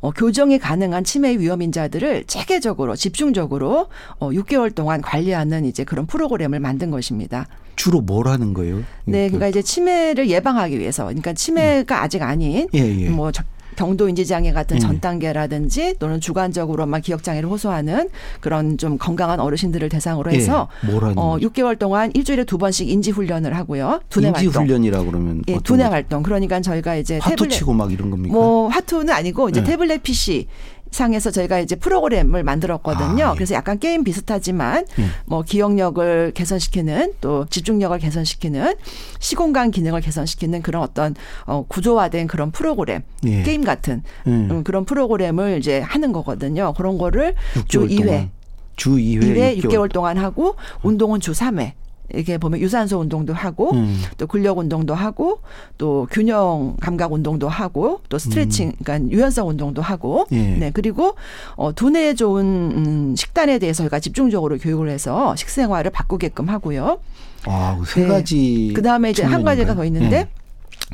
어, 0.00 0.10
교정이 0.10 0.58
가능한 0.58 1.02
치매 1.02 1.38
위험인자들을 1.38 2.24
체계적으로 2.26 2.94
집중적으로 2.94 3.88
어, 4.18 4.28
6개월 4.28 4.74
동안 4.74 5.00
관리하는 5.00 5.64
이제 5.64 5.82
그런 5.82 6.04
프로그램을 6.04 6.60
만든 6.60 6.90
것입니다. 6.90 7.46
주로 7.76 8.00
뭘 8.00 8.28
하는 8.28 8.54
거예요? 8.54 8.82
네, 9.04 9.26
그- 9.28 9.32
그러니까 9.38 9.48
이제 9.48 9.62
치매를 9.62 10.28
예방하기 10.30 10.78
위해서, 10.78 11.04
그러니까 11.04 11.32
치매가 11.32 12.02
아직 12.02 12.22
아닌 12.22 12.68
예, 12.74 12.78
예. 12.80 13.08
뭐 13.08 13.32
저- 13.32 13.42
경도 13.76 14.08
인지 14.08 14.24
장애 14.24 14.52
같은 14.52 14.76
예. 14.76 14.80
전 14.80 15.00
단계라든지 15.00 15.96
또는 15.98 16.20
주관적으로만 16.20 17.00
기억 17.02 17.24
장애를 17.24 17.48
호소하는 17.48 18.08
그런 18.40 18.78
좀 18.78 18.98
건강한 18.98 19.40
어르신들을 19.40 19.88
대상으로 19.88 20.30
해서 20.30 20.68
예, 20.86 20.92
뭘 20.92 21.02
하는 21.02 21.18
어 21.18 21.30
거죠? 21.32 21.48
6개월 21.48 21.76
동안 21.76 22.12
일주일에 22.14 22.44
두 22.44 22.56
번씩 22.56 22.88
인지 22.88 23.10
훈련을 23.10 23.56
하고요. 23.56 23.98
두뇌 24.10 24.28
인지 24.28 24.44
활동. 24.46 24.62
훈련이라 24.62 25.02
그러면 25.02 25.42
예, 25.48 25.58
두뇌? 25.64 25.84
활동. 25.86 26.22
그러니까 26.22 26.60
저희가 26.60 26.94
이제 26.94 27.18
화투 27.18 27.34
태블릿 27.34 27.58
치고 27.58 27.72
막 27.72 27.90
이런 27.92 28.10
겁니까? 28.10 28.32
뭐 28.32 28.68
화투는 28.68 29.12
아니고 29.12 29.48
이제 29.48 29.60
네. 29.64 29.70
태블릿 29.70 30.04
PC 30.04 30.46
상에서 30.94 31.30
저희가 31.30 31.58
이제 31.58 31.76
프로그램을 31.76 32.44
만들었거든요. 32.44 33.26
아, 33.26 33.30
예. 33.32 33.34
그래서 33.34 33.54
약간 33.54 33.78
게임 33.78 34.04
비슷하지만 34.04 34.86
예. 34.98 35.04
뭐 35.26 35.42
기억력을 35.42 36.32
개선시키는 36.32 37.14
또 37.20 37.46
집중력을 37.50 37.98
개선시키는 37.98 38.74
시공간 39.18 39.70
기능을 39.70 40.00
개선시키는 40.00 40.62
그런 40.62 40.82
어떤 40.82 41.14
어 41.46 41.64
구조화된 41.68 42.28
그런 42.28 42.50
프로그램 42.52 43.02
예. 43.26 43.42
게임 43.42 43.64
같은 43.64 44.02
예. 44.26 44.30
음, 44.30 44.64
그런 44.64 44.84
프로그램을 44.84 45.58
이제 45.58 45.80
하는 45.80 46.12
거거든요. 46.12 46.72
그런 46.74 46.96
거를 46.96 47.34
주 47.68 47.80
6개월 47.80 47.90
2회 47.90 48.06
동안. 48.06 48.30
주 48.76 48.90
2회, 48.96 49.22
2회 49.22 49.62
6개월 49.62 49.92
동안 49.92 50.16
하고 50.16 50.56
운동은 50.82 51.20
주 51.20 51.32
3회. 51.32 51.72
이렇게 52.14 52.38
보면 52.38 52.60
유산소 52.60 52.98
운동도 52.98 53.32
하고 53.32 53.72
음. 53.72 54.02
또 54.16 54.26
근력 54.26 54.58
운동도 54.58 54.94
하고 54.94 55.40
또 55.78 56.06
균형 56.10 56.76
감각 56.80 57.12
운동도 57.12 57.48
하고 57.48 58.00
또 58.08 58.18
스트레칭 58.18 58.72
그러니까 58.82 59.10
유연성 59.10 59.48
운동도 59.48 59.82
하고 59.82 60.26
음. 60.32 60.36
예. 60.36 60.58
네 60.58 60.70
그리고 60.72 61.14
어 61.56 61.72
두뇌에 61.72 62.14
좋은 62.14 62.44
음 62.44 63.14
식단에 63.16 63.58
대해서 63.58 63.82
저희가 63.82 64.00
집중적으로 64.00 64.58
교육을 64.58 64.88
해서 64.88 65.34
식생활을 65.36 65.90
바꾸게끔 65.90 66.48
하고요. 66.48 66.98
아, 67.46 67.76
그세 67.78 68.02
네. 68.02 68.08
가지. 68.08 68.72
그 68.74 68.82
다음에 68.82 69.10
이제 69.10 69.22
한 69.22 69.44
가지가 69.44 69.74
더 69.74 69.84
있는데 69.84 70.16
예. 70.16 70.28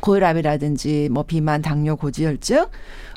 고혈압이라든지 0.00 1.09
뭐 1.11 1.24
비만, 1.24 1.62
당뇨, 1.62 1.96
고지혈증, 1.96 2.66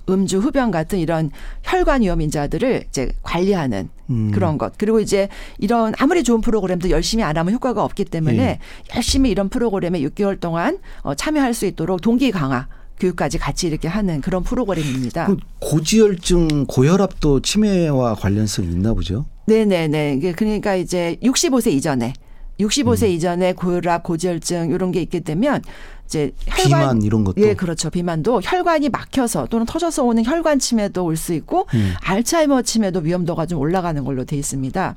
음주, 0.10 0.40
흡연 0.40 0.72
같은 0.72 1.00
이런 1.00 1.32
혈관 1.64 2.02
위험 2.02 2.22
인자들을 2.22 2.86
이제 2.90 3.12
관리하는 3.24 3.90
음. 4.10 4.32
그런 4.34 4.58
것. 4.58 4.74
그리고 4.78 5.00
이제 5.00 5.30
이런 5.60 5.94
아무리 5.98 6.24
좋은 6.24 6.42
프로그램도 6.42 6.90
열심히 6.90 7.24
안 7.24 7.38
하면 7.38 7.54
효과가 7.54 7.84
없기 7.84 8.06
때문에 8.06 8.38
예. 8.38 8.60
열심히 8.96 9.30
이런 9.30 9.50
프로그램에 9.50 10.02
6개월 10.02 10.40
동안 10.40 10.80
어, 11.02 11.16
참여할 11.16 11.54
수 11.54 11.66
있도록 11.66 12.02
동기 12.02 12.32
강화 12.32 12.68
교육까지 13.00 13.38
같이 13.38 13.68
이렇게 13.68 13.88
하는 13.88 14.22
그런 14.22 14.44
프로그램입니다. 14.44 15.30
고지혈증, 15.60 16.66
고혈압도 16.68 17.42
치매와 17.42 18.16
관련성이 18.16 18.70
있나 18.70 18.94
보죠? 18.94 19.26
네네네. 19.48 20.34
그러니까 20.34 20.76
이제 20.76 21.18
65세 21.22 21.72
이전에 21.72 22.14
65세 22.60 23.04
음. 23.04 23.08
이전에 23.10 23.54
고혈압, 23.54 24.04
고지혈증 24.04 24.72
이런 24.72 24.92
게 24.92 25.02
있게 25.02 25.20
되면 25.22 25.62
이제 26.06 26.32
혈관 26.46 26.66
비만 26.68 27.02
이런 27.02 27.24
것도. 27.24 27.42
예, 27.42 27.54
그렇죠. 27.56 27.90
비만도 27.90 28.42
혈관이 28.44 28.90
막혀서 28.90 29.48
또는 29.48 29.66
터져서 29.66 30.04
오는 30.04 30.24
혈관 30.24 30.60
침해도 30.60 31.04
올 31.04 31.18
수 31.18 31.34
있고 31.34 31.66
음. 31.74 31.94
알츠하이머 32.02 32.62
침해도 32.62 33.00
위험도가 33.00 33.46
좀 33.48 33.60
올라가는 33.60 34.04
걸로 34.04 34.24
돼 34.26 34.36
있습니다. 34.38 34.96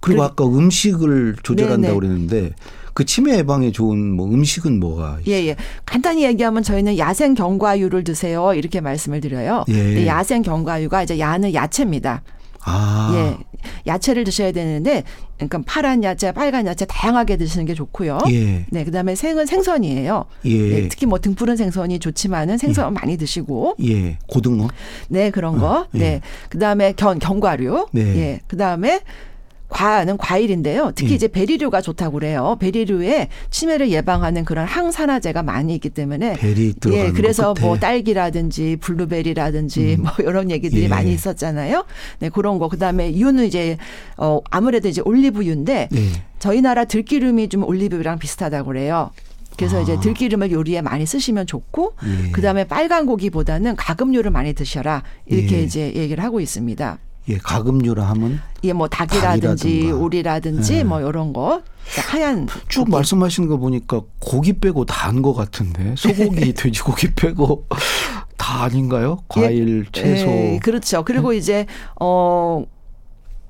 그리고 0.00 0.20
그리- 0.20 0.26
아까 0.30 0.46
음식을 0.46 1.36
조절한다고. 1.42 1.94
그랬는데 1.96 2.52
그 2.94 3.04
치매 3.04 3.36
예방에 3.38 3.70
좋은 3.70 4.10
뭐 4.12 4.26
음식은 4.26 4.80
뭐가 4.80 5.18
있어요? 5.20 5.34
예, 5.34 5.46
예. 5.48 5.56
간단히 5.84 6.24
얘기하면 6.24 6.62
저희는 6.62 6.98
야생 6.98 7.34
견과류를 7.34 8.02
드세요. 8.04 8.54
이렇게 8.54 8.80
말씀을 8.80 9.20
드려요. 9.20 9.64
예. 9.68 10.06
야생 10.06 10.42
견과류가 10.42 11.02
이제 11.04 11.18
야는 11.18 11.52
야채입니다. 11.54 12.22
아. 12.68 13.10
예. 13.14 13.44
야채를 13.86 14.24
드셔야 14.24 14.52
되는데 14.52 15.02
그러니까 15.36 15.60
파란 15.66 16.04
야채, 16.04 16.32
빨간 16.32 16.66
야채 16.66 16.84
다양하게 16.84 17.36
드시는 17.36 17.66
게 17.66 17.74
좋고요. 17.74 18.18
예. 18.30 18.64
네, 18.70 18.84
그다음에 18.84 19.14
생은 19.14 19.46
생선이에요. 19.46 20.24
예. 20.44 20.68
네, 20.68 20.88
특히 20.88 21.06
뭐 21.06 21.18
등푸른 21.18 21.56
생선이 21.56 21.98
좋지만은 21.98 22.58
생선 22.58 22.94
많이 22.94 23.16
드시고 23.16 23.76
예. 23.84 24.18
고등어? 24.28 24.68
네, 25.08 25.30
그런 25.30 25.58
거. 25.58 25.86
예. 25.94 25.98
네. 25.98 26.20
그다음에 26.48 26.92
견 26.92 27.18
견과류. 27.18 27.88
네. 27.92 28.02
예. 28.02 28.40
그다음에 28.46 29.00
과는 29.68 30.16
과일인데요. 30.16 30.92
특히 30.94 31.10
예. 31.12 31.14
이제 31.14 31.28
베리류가 31.28 31.80
좋다고 31.82 32.14
그래요. 32.14 32.56
베리류에 32.58 33.28
치매를 33.50 33.90
예방하는 33.90 34.44
그런 34.44 34.66
항산화제가 34.66 35.42
많이 35.42 35.74
있기 35.74 35.90
때문에 35.90 36.34
베리 36.34 36.74
들어가는 36.74 37.08
예, 37.08 37.12
그래서. 37.12 37.54
뭐 37.60 37.78
딸기라든지 37.78 38.76
블루베리라든지 38.80 39.96
뭐 39.98 40.10
이런 40.20 40.50
얘기들이 40.50 40.84
예. 40.84 40.88
많이 40.88 41.12
있었잖아요. 41.12 41.84
네, 42.20 42.28
그런 42.28 42.58
거. 42.58 42.68
그다음에 42.68 43.14
유는 43.14 43.44
이제 43.44 43.76
어 44.16 44.40
아무래도 44.50 44.88
이제 44.88 45.02
올리브유인데 45.04 45.88
예. 45.92 45.98
저희 46.38 46.60
나라 46.60 46.84
들기름이 46.84 47.48
좀 47.48 47.64
올리브유랑 47.64 48.18
비슷하다고 48.18 48.68
그래요. 48.68 49.10
그래서 49.56 49.78
아. 49.78 49.80
이제 49.80 49.98
들기름을 50.00 50.52
요리에 50.52 50.82
많이 50.82 51.04
쓰시면 51.04 51.46
좋고 51.46 51.94
예. 52.04 52.30
그다음에 52.30 52.64
빨간 52.64 53.06
고기보다는 53.06 53.76
가금류를 53.76 54.30
많이 54.30 54.54
드셔라 54.54 55.02
이렇게 55.26 55.58
예. 55.58 55.62
이제 55.62 55.92
얘기를 55.94 56.22
하고 56.22 56.40
있습니다. 56.40 56.98
예, 57.28 57.36
가금류라 57.38 58.04
하면 58.10 58.40
예, 58.64 58.72
뭐 58.72 58.88
닭이라든지 58.88 59.64
닭이라든가. 59.64 59.96
오리라든지 60.04 60.74
예. 60.76 60.84
뭐 60.84 61.00
이런 61.00 61.32
거 61.32 61.62
하얀 62.08 62.46
쭉 62.68 62.80
고기. 62.80 62.90
말씀하시는 62.92 63.48
거 63.48 63.56
보니까 63.56 64.02
고기 64.18 64.52
빼고 64.54 64.84
다 64.84 65.06
한 65.08 65.22
것 65.22 65.34
같은데 65.34 65.94
소고기, 65.96 66.52
돼지고기 66.54 67.14
빼고 67.14 67.66
다 68.36 68.62
아닌가요? 68.64 69.18
과일, 69.28 69.86
채소. 69.92 70.26
예, 70.26 70.58
그렇죠. 70.62 71.04
그리고 71.04 71.32
이제 71.32 71.66
어 72.00 72.64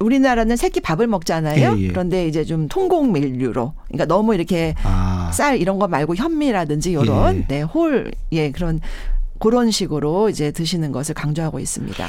우리나라는 0.01 0.57
새끼 0.57 0.81
밥을 0.81 1.07
먹잖아요. 1.09 1.77
예, 1.77 1.81
예. 1.83 1.89
그런데 1.89 2.27
이제 2.29 2.45
좀 2.45 2.69
통곡 2.69 3.11
밀류로, 3.11 3.73
그러니까 3.89 4.05
너무 4.07 4.35
이렇게 4.35 4.75
아, 4.85 5.31
쌀 5.33 5.61
이런 5.61 5.79
거 5.81 5.89
말고 5.89 6.15
현미라든지 6.15 6.93
이런 6.93 7.37
예. 7.39 7.45
네, 7.49 7.63
홀, 7.63 8.13
예, 8.33 8.51
그런 8.53 8.81
그런 9.41 9.71
식으로 9.73 10.31
이제 10.31 10.53
드시는 10.53 10.93
것을 10.93 11.15
강조하고 11.17 11.59
있습니다. 11.59 12.09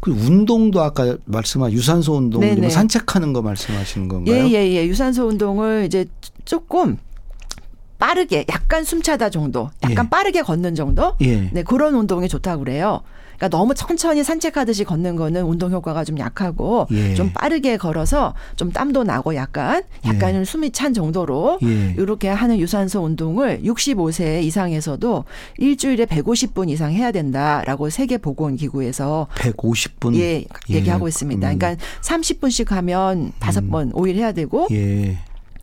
그 0.00 0.10
운동도 0.10 0.82
아까 0.82 1.16
말씀한 1.24 1.72
유산소 1.72 2.14
운동. 2.14 2.40
뭐 2.60 2.68
산책하는 2.68 3.32
거 3.32 3.42
말씀하시는 3.42 4.08
건가요? 4.08 4.36
예, 4.36 4.50
예, 4.50 4.72
예. 4.72 4.86
유산소 4.86 5.26
운동을 5.26 5.84
이제 5.86 6.06
조금 6.44 6.98
빠르게, 7.98 8.46
약간 8.48 8.82
숨차다 8.82 9.30
정도, 9.30 9.70
약간 9.82 10.06
예. 10.06 10.08
빠르게 10.08 10.42
걷는 10.42 10.74
정도? 10.74 11.14
예. 11.20 11.50
네, 11.52 11.62
그런 11.62 11.94
운동이 11.94 12.28
좋다고 12.28 12.64
그래요. 12.64 13.02
그러니까 13.40 13.56
너무 13.56 13.74
천천히 13.74 14.22
산책하듯이 14.22 14.84
걷는 14.84 15.16
거는 15.16 15.44
운동 15.44 15.72
효과가 15.72 16.04
좀 16.04 16.18
약하고 16.18 16.86
예. 16.90 17.14
좀 17.14 17.30
빠르게 17.32 17.78
걸어서 17.78 18.34
좀 18.56 18.70
땀도 18.70 19.02
나고 19.04 19.34
약간 19.34 19.82
약간은 20.04 20.44
숨이 20.44 20.72
찬 20.72 20.92
정도로 20.92 21.58
예. 21.62 21.94
이렇게 21.96 22.28
하는 22.28 22.58
유산소 22.58 23.00
운동을 23.02 23.62
65세 23.64 24.42
이상에서도 24.42 25.24
일주일에 25.56 26.04
150분 26.04 26.68
이상 26.68 26.92
해야 26.92 27.10
된다라고 27.10 27.88
세계 27.88 28.18
보건 28.18 28.56
기구에서 28.56 29.26
150분. 29.36 30.14
예, 30.16 30.44
얘기하고 30.68 31.08
있습니다. 31.08 31.50
음. 31.50 31.58
그러니까 31.58 31.82
30분씩 32.02 32.68
하면 32.68 33.32
다섯 33.38 33.68
번 33.70 33.90
5일 33.92 34.16
해야 34.16 34.32
되고 34.32 34.68
예. 34.70 35.16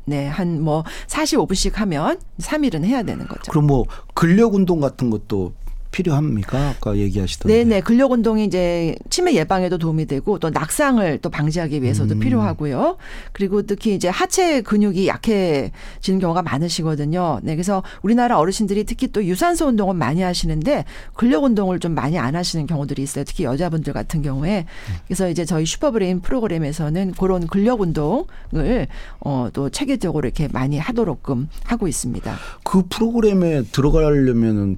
네, 0.06 0.26
한 0.26 0.62
뭐 0.62 0.84
45분씩 1.08 1.76
하면 1.76 2.18
3일은 2.40 2.86
해야 2.86 3.04
되는 3.04 3.28
거죠. 3.28 3.52
그럼 3.52 3.68
뭐 3.68 3.86
근력 4.16 4.56
운동 4.56 4.80
같은 4.80 5.12
것도 5.12 5.54
필요합니까? 5.92 6.70
아까 6.70 6.96
얘기하시던데. 6.96 7.64
네네 7.64 7.82
근력 7.82 8.12
운동이 8.12 8.46
이제 8.46 8.96
치매 9.10 9.34
예방에도 9.34 9.78
도움이 9.78 10.06
되고 10.06 10.40
또 10.40 10.50
낙상을 10.50 11.20
또 11.22 11.30
방지하기 11.30 11.82
위해서도 11.82 12.16
음. 12.16 12.20
필요하고요. 12.20 12.98
그리고 13.34 13.64
특히 13.64 13.96
이제 13.96 14.08
하체 14.08 14.62
근육이 14.62 15.08
약해지는 15.08 16.20
경우가 16.20 16.44
많으시거든요. 16.44 17.40
네 17.44 17.56
그래서 17.56 17.84
우리나라 18.02 18.38
어르신들이 18.38 18.84
특히 18.86 19.08
또 19.12 19.26
유산소 19.26 19.68
운동은 19.68 19.96
많이 19.96 20.22
하시는데 20.22 20.86
근력 21.14 21.44
운동을 21.44 21.80
좀 21.80 21.94
많이 21.94 22.18
안 22.18 22.36
하시는 22.36 22.66
경우들이 22.68 23.02
있어요. 23.02 23.24
특히 23.26 23.44
여자분들 23.44 23.94
같은 23.94 24.22
경우에 24.22 24.66
그래서 25.08 25.30
이제 25.30 25.46
저희 25.46 25.66
슈퍼브레인 25.66 26.22
프로그램에서는 26.22 27.14
그런 27.18 27.48
근력 27.48 27.82
운동을 27.82 28.88
어 29.20 29.48
또 29.54 29.70
체계적으로 29.70 30.28
이렇게 30.28 30.48
많이 30.48 30.78
하도록끔 30.78 31.50
하고 31.64 31.88
있습니다. 31.88 32.36
그 32.64 32.84
프로그램에 32.90 33.64
들어가려면은 33.64 34.78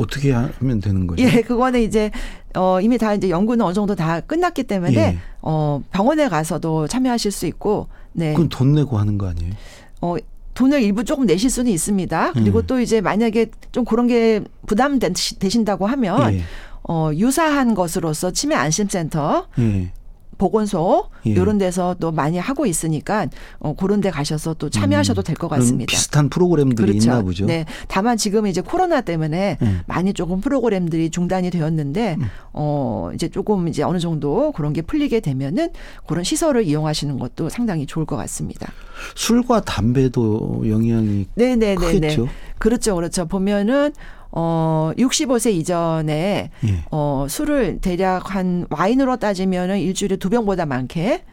어떻게 0.00 0.32
하면 0.32 0.80
되는 0.80 1.06
거죠? 1.06 1.22
예, 1.22 1.42
그거는 1.42 1.80
이제 1.80 2.10
어 2.56 2.80
이미 2.80 2.96
다 2.98 3.14
이제 3.14 3.28
연구는 3.28 3.64
어느 3.64 3.74
정도 3.74 3.94
다 3.94 4.20
끝났기 4.20 4.64
때문에 4.64 4.96
예. 4.96 5.18
어 5.42 5.82
병원에 5.90 6.28
가서도 6.28 6.88
참여하실 6.88 7.30
수 7.30 7.46
있고 7.46 7.88
네. 8.12 8.32
그건 8.32 8.48
돈 8.48 8.72
내고 8.72 8.98
하는 8.98 9.18
거 9.18 9.28
아니에요? 9.28 9.52
어 10.00 10.16
돈을 10.54 10.82
일부 10.82 11.04
조금 11.04 11.26
내실 11.26 11.50
수는 11.50 11.70
있습니다. 11.70 12.32
그리고 12.32 12.60
음. 12.60 12.66
또 12.66 12.80
이제 12.80 13.00
만약에 13.00 13.50
좀 13.72 13.84
그런 13.84 14.06
게 14.06 14.42
부담 14.66 14.98
되신다고 14.98 15.86
하면 15.86 16.34
예. 16.34 16.42
어 16.88 17.10
유사한 17.14 17.74
것으로서 17.74 18.30
치매 18.30 18.54
안심센터 18.54 19.46
예. 19.58 19.92
보건소 20.40 21.10
예. 21.26 21.30
이런 21.32 21.58
데서 21.58 21.94
또 22.00 22.10
많이 22.10 22.38
하고 22.38 22.64
있으니까 22.64 23.26
어 23.58 23.74
그런 23.74 24.00
데 24.00 24.10
가셔서 24.10 24.54
또 24.54 24.70
참여하셔도 24.70 25.20
될것 25.20 25.48
음, 25.48 25.48
그런 25.50 25.60
같습니다. 25.60 25.90
비슷한 25.90 26.30
프로그램들이 26.30 26.96
있나 26.96 27.20
보죠. 27.20 27.44
네. 27.44 27.66
다만 27.88 28.16
지금 28.16 28.46
이제 28.46 28.62
코로나 28.62 29.02
때문에 29.02 29.58
음. 29.60 29.80
많이 29.86 30.14
조금 30.14 30.40
프로그램들이 30.40 31.10
중단이 31.10 31.50
되었는데 31.50 32.16
어 32.54 33.10
이제 33.14 33.28
조금 33.28 33.68
이제 33.68 33.82
어느 33.82 33.98
정도 33.98 34.52
그런 34.52 34.72
게 34.72 34.80
풀리게 34.80 35.20
되면은 35.20 35.68
그런 36.06 36.24
시설을 36.24 36.64
이용하시는 36.64 37.18
것도 37.18 37.50
상당히 37.50 37.84
좋을 37.84 38.06
것 38.06 38.16
같습니다. 38.16 38.72
술과 39.14 39.60
담배도 39.60 40.64
영향이 40.66 41.26
네, 41.34 41.54
네, 41.54 41.56
네, 41.56 41.74
네. 41.74 41.74
크겠죠. 41.74 42.28
그렇죠. 42.58 42.94
그렇죠. 42.94 43.26
보면은 43.26 43.92
어 44.32 44.92
65세 44.96 45.52
이전에 45.52 46.50
예. 46.64 46.84
어 46.90 47.26
술을 47.28 47.80
대략 47.80 48.34
한 48.34 48.66
와인으로 48.70 49.16
따지면은 49.16 49.78
일주일에 49.80 50.16
두 50.16 50.30
병보다 50.30 50.66
많게 50.66 51.24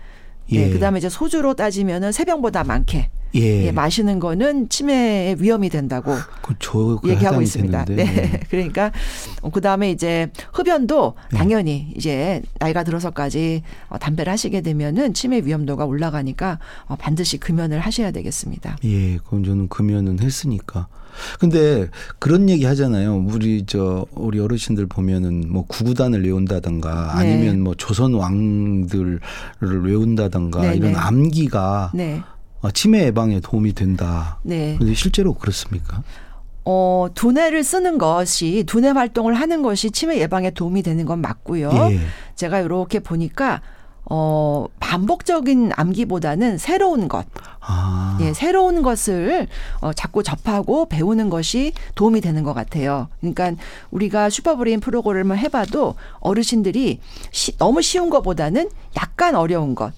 예. 0.51 0.65
네, 0.65 0.69
그다음에 0.69 0.97
이제 0.99 1.09
소주로 1.09 1.53
따지면은 1.53 2.11
세 2.11 2.25
병보다 2.25 2.63
많게 2.63 3.09
예. 3.35 3.67
예, 3.67 3.71
마시는 3.71 4.19
거는 4.19 4.69
치매의 4.69 5.41
위험이 5.41 5.69
된다고 5.69 6.15
그 6.41 6.53
저, 6.59 6.99
그 7.01 7.09
얘기하고 7.09 7.41
있습니다. 7.41 7.85
되는데. 7.85 8.11
네. 8.11 8.39
그러니까 8.49 8.91
그 9.53 9.61
다음에 9.61 9.91
이제 9.91 10.29
흡연도 10.53 11.13
네. 11.31 11.37
당연히 11.37 11.93
이제 11.95 12.41
나이가 12.59 12.83
들어서까지 12.83 13.63
어, 13.89 13.97
담배를 13.97 14.31
하시게 14.31 14.61
되면은 14.61 15.13
치매 15.13 15.39
위험도가 15.39 15.85
올라가니까 15.85 16.59
어, 16.85 16.95
반드시 16.95 17.37
금연을 17.37 17.79
하셔야 17.79 18.11
되겠습니다. 18.11 18.77
예, 18.85 19.17
그건 19.17 19.43
저는 19.43 19.67
금연은 19.67 20.19
했으니까. 20.19 20.87
근데 21.39 21.89
그런 22.19 22.49
얘기 22.49 22.65
하잖아요. 22.65 23.25
우리 23.27 23.65
저 23.65 24.05
우리 24.11 24.39
어르신들 24.39 24.85
보면은 24.85 25.45
뭐 25.49 25.65
구구단을 25.65 26.23
외운다던가 26.23 27.15
네. 27.19 27.33
아니면 27.33 27.61
뭐 27.61 27.73
조선 27.75 28.13
왕들을 28.13 29.19
외운다던가 29.61 30.61
네, 30.61 30.75
이런 30.75 30.91
네. 30.91 30.97
암기가 30.97 31.91
네. 31.93 32.21
어, 32.23 32.36
치매 32.73 33.05
예방에 33.05 33.39
도움이 33.39 33.73
된다. 33.73 34.39
네. 34.43 34.75
근데 34.77 34.93
실제로 34.93 35.33
그렇습니까? 35.33 36.03
어, 36.65 37.07
두뇌를 37.13 37.63
쓰는 37.63 37.97
것이 37.97 38.65
두뇌 38.67 38.89
활동을 38.89 39.33
하는 39.33 39.61
것이 39.61 39.91
치매 39.91 40.19
예방에 40.19 40.51
도움이 40.51 40.83
되는 40.83 41.05
건 41.05 41.21
맞고요. 41.21 41.71
예. 41.91 41.99
제가 42.35 42.59
이렇게 42.59 42.99
보니까 42.99 43.61
어, 44.09 44.65
반복적인 44.79 45.71
암기보다는 45.75 46.57
새로운 46.57 47.07
것, 47.09 47.25
아. 47.59 48.17
예, 48.21 48.33
새로운 48.33 48.81
것을 48.81 49.47
어, 49.81 49.91
자꾸 49.91 50.23
접하고 50.23 50.87
배우는 50.87 51.29
것이 51.29 51.73
도움이 51.95 52.21
되는 52.21 52.43
것 52.43 52.53
같아요. 52.53 53.09
그러니까 53.19 53.51
우리가 53.91 54.29
슈퍼브레인 54.29 54.79
프로그램을 54.79 55.37
해봐도 55.37 55.95
어르신들이 56.19 56.99
시, 57.31 57.57
너무 57.57 57.81
쉬운 57.81 58.09
것보다는 58.09 58.69
약간 58.95 59.35
어려운 59.35 59.75
것, 59.75 59.91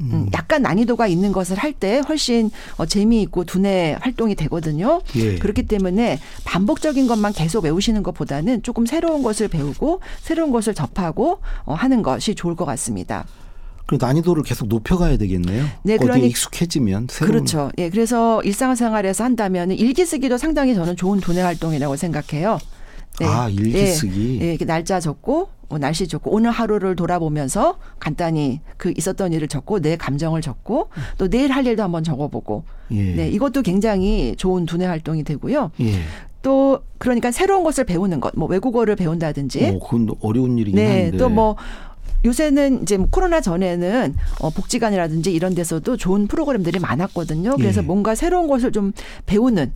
음, 0.00 0.28
약간 0.34 0.62
난이도가 0.62 1.06
있는 1.06 1.32
것을 1.32 1.58
할 1.58 1.70
때 1.72 2.00
훨씬 2.08 2.50
어, 2.78 2.84
재미있고 2.86 3.44
두뇌 3.44 3.96
활동이 4.00 4.34
되거든요. 4.34 5.00
예. 5.16 5.36
그렇기 5.38 5.66
때문에 5.66 6.18
반복적인 6.44 7.06
것만 7.06 7.32
계속 7.32 7.64
외우시는 7.64 8.02
것보다는 8.02 8.62
조금 8.62 8.86
새로운 8.86 9.22
것을 9.22 9.48
배우고 9.48 10.00
새로운 10.20 10.50
것을 10.52 10.74
접하고 10.74 11.38
어, 11.64 11.74
하는 11.74 12.02
것이 12.02 12.34
좋을 12.34 12.56
것 12.56 12.64
같습니다. 12.64 13.24
그 13.86 13.98
난이도를 14.00 14.42
계속 14.44 14.68
높여가야 14.68 15.16
되겠네요. 15.16 15.64
네, 15.82 15.96
그러니- 15.96 16.24
익숙해지면 16.24 17.08
새로운 17.10 17.32
그렇죠. 17.32 17.70
예, 17.78 17.88
그래서 17.90 18.42
일상생활에서 18.42 19.24
한다면 19.24 19.70
일기 19.72 20.04
쓰기도 20.06 20.38
상당히 20.38 20.74
저는 20.74 20.96
좋은 20.96 21.20
두뇌 21.20 21.42
활동이라고 21.42 21.96
생각해요. 21.96 22.58
아, 23.20 23.48
일기 23.50 23.74
예, 23.78 23.86
쓰기. 23.86 24.38
예, 24.40 24.50
이렇게 24.50 24.64
날짜 24.64 25.00
적고 25.00 25.48
뭐 25.68 25.78
날씨 25.78 26.08
적고 26.08 26.34
오늘 26.34 26.50
하루를 26.50 26.96
돌아보면서 26.96 27.78
간단히 27.98 28.60
그 28.76 28.92
있었던 28.96 29.32
일을 29.32 29.46
적고 29.46 29.80
내 29.80 29.96
감정을 29.96 30.40
적고 30.40 30.88
또 31.16 31.28
내일 31.28 31.52
할 31.52 31.66
일도 31.66 31.82
한번 31.82 32.02
적어보고 32.02 32.64
예. 32.90 33.14
네 33.14 33.28
이것도 33.28 33.62
굉장히 33.62 34.34
좋은 34.36 34.66
두뇌 34.66 34.86
활동이 34.86 35.22
되고요. 35.22 35.70
예. 35.80 35.92
또 36.42 36.80
그러니까 36.98 37.30
새로운 37.30 37.62
것을 37.62 37.84
배우는 37.84 38.20
것, 38.20 38.32
뭐 38.34 38.48
외국어를 38.48 38.96
배운다든지 38.96 39.66
어, 39.66 39.78
그건 39.78 40.10
어려운 40.20 40.58
일이긴 40.58 40.76
네, 40.76 41.02
한데. 41.02 41.18
또뭐 41.18 41.56
요새는 42.24 42.82
이제 42.82 42.96
뭐 42.96 43.08
코로나 43.10 43.40
전에는 43.40 44.14
어 44.40 44.50
복지관이라든지 44.50 45.32
이런 45.32 45.54
데서도 45.54 45.96
좋은 45.96 46.26
프로그램들이 46.26 46.78
많았거든요. 46.78 47.56
그래서 47.56 47.82
예. 47.82 47.86
뭔가 47.86 48.14
새로운 48.14 48.48
것을 48.48 48.72
좀 48.72 48.92
배우는 49.26 49.72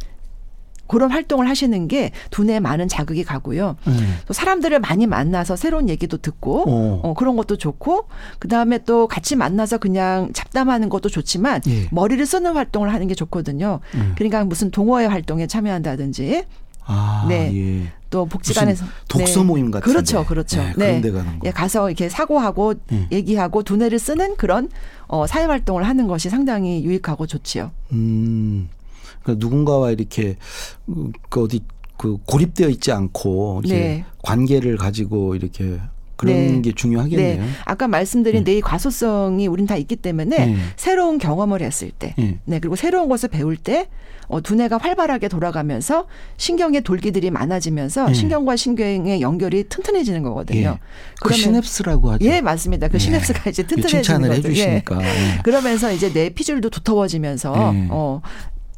그런 0.86 1.10
활동을 1.10 1.48
하시는 1.48 1.88
게 1.88 2.10
두뇌에 2.30 2.60
많은 2.60 2.88
자극이 2.88 3.24
가고요. 3.24 3.76
예. 3.88 3.92
또 4.26 4.34
사람들을 4.34 4.78
많이 4.80 5.06
만나서 5.06 5.56
새로운 5.56 5.88
얘기도 5.88 6.18
듣고 6.18 6.64
어. 6.68 7.00
어, 7.02 7.14
그런 7.14 7.36
것도 7.36 7.56
좋고 7.56 8.08
그다음에 8.38 8.78
또 8.84 9.06
같이 9.08 9.36
만나서 9.36 9.78
그냥 9.78 10.30
잡담하는 10.32 10.88
것도 10.88 11.08
좋지만 11.08 11.62
예. 11.68 11.88
머리를 11.90 12.24
쓰는 12.26 12.54
활동을 12.54 12.92
하는 12.92 13.06
게 13.06 13.14
좋거든요. 13.14 13.80
음. 13.94 14.12
그러니까 14.16 14.44
무슨 14.44 14.70
동호회 14.70 15.06
활동에 15.06 15.46
참여한다든지 15.46 16.44
아, 16.86 17.26
네. 17.28 17.50
예. 17.54 17.92
또 18.10 18.26
복지관에서 18.26 18.84
독서 19.08 19.42
모임 19.42 19.70
같은 19.70 19.90
그렇죠, 19.90 20.20
데. 20.20 20.26
그렇죠. 20.26 20.62
네, 20.76 21.00
그런 21.00 21.00
데 21.00 21.10
가는 21.10 21.38
거. 21.38 21.46
예, 21.46 21.50
가서 21.50 21.88
이렇게 21.90 22.08
사고하고 22.08 22.74
예. 22.92 23.08
얘기하고 23.10 23.62
두뇌를 23.64 23.98
쓰는 23.98 24.36
그런 24.36 24.68
어, 25.08 25.26
사회 25.26 25.46
활동을 25.46 25.82
하는 25.84 26.06
것이 26.06 26.30
상당히 26.30 26.84
유익하고 26.84 27.26
좋지요. 27.26 27.72
음. 27.92 28.68
그러니까 29.24 29.44
누군가와 29.44 29.90
이렇게 29.90 30.36
그 31.28 31.42
어디 31.42 31.60
그 31.96 32.18
고립되어 32.26 32.68
있지 32.68 32.92
않고 32.92 33.62
이제 33.64 33.74
네. 33.74 34.04
관계를 34.22 34.76
가지고 34.76 35.34
이렇게 35.34 35.80
그런 36.16 36.36
네. 36.36 36.62
게 36.62 36.72
중요하겠네요. 36.72 37.42
네. 37.42 37.48
아까 37.64 37.88
말씀드린 37.88 38.44
네. 38.44 38.52
뇌의 38.52 38.60
과소성이 38.60 39.46
우린 39.46 39.66
다 39.66 39.76
있기 39.76 39.96
때문에 39.96 40.46
네. 40.46 40.56
새로운 40.76 41.18
경험을 41.18 41.60
했을 41.60 41.90
때, 41.90 42.14
네. 42.16 42.38
네 42.44 42.60
그리고 42.60 42.76
새로운 42.76 43.08
것을 43.08 43.28
배울 43.28 43.56
때 43.56 43.88
어, 44.26 44.40
두뇌가 44.40 44.78
활발하게 44.78 45.28
돌아가면서 45.28 46.06
신경의 46.36 46.82
돌기들이 46.82 47.30
많아지면서 47.30 48.06
네. 48.06 48.14
신경과 48.14 48.56
신경의 48.56 49.20
연결이 49.20 49.64
튼튼해지는 49.68 50.22
거거든요. 50.22 50.78
예. 50.78 50.80
그 51.20 51.34
시냅스라고 51.34 52.12
하죠. 52.12 52.24
예 52.24 52.40
맞습니다. 52.40 52.88
그 52.88 52.94
예. 52.94 52.98
시냅스가 52.98 53.50
이제 53.50 53.62
그 53.62 53.68
튼튼해지는 53.68 54.02
칭찬을 54.02 54.28
거죠. 54.30 54.48
예. 54.48 54.50
해주시니까. 54.50 55.02
예. 55.02 55.38
그러면서 55.42 55.92
이제 55.92 56.12
뇌 56.12 56.30
피줄도 56.30 56.70
두터워지면서 56.70 57.72
네. 57.72 57.88
어. 57.90 58.22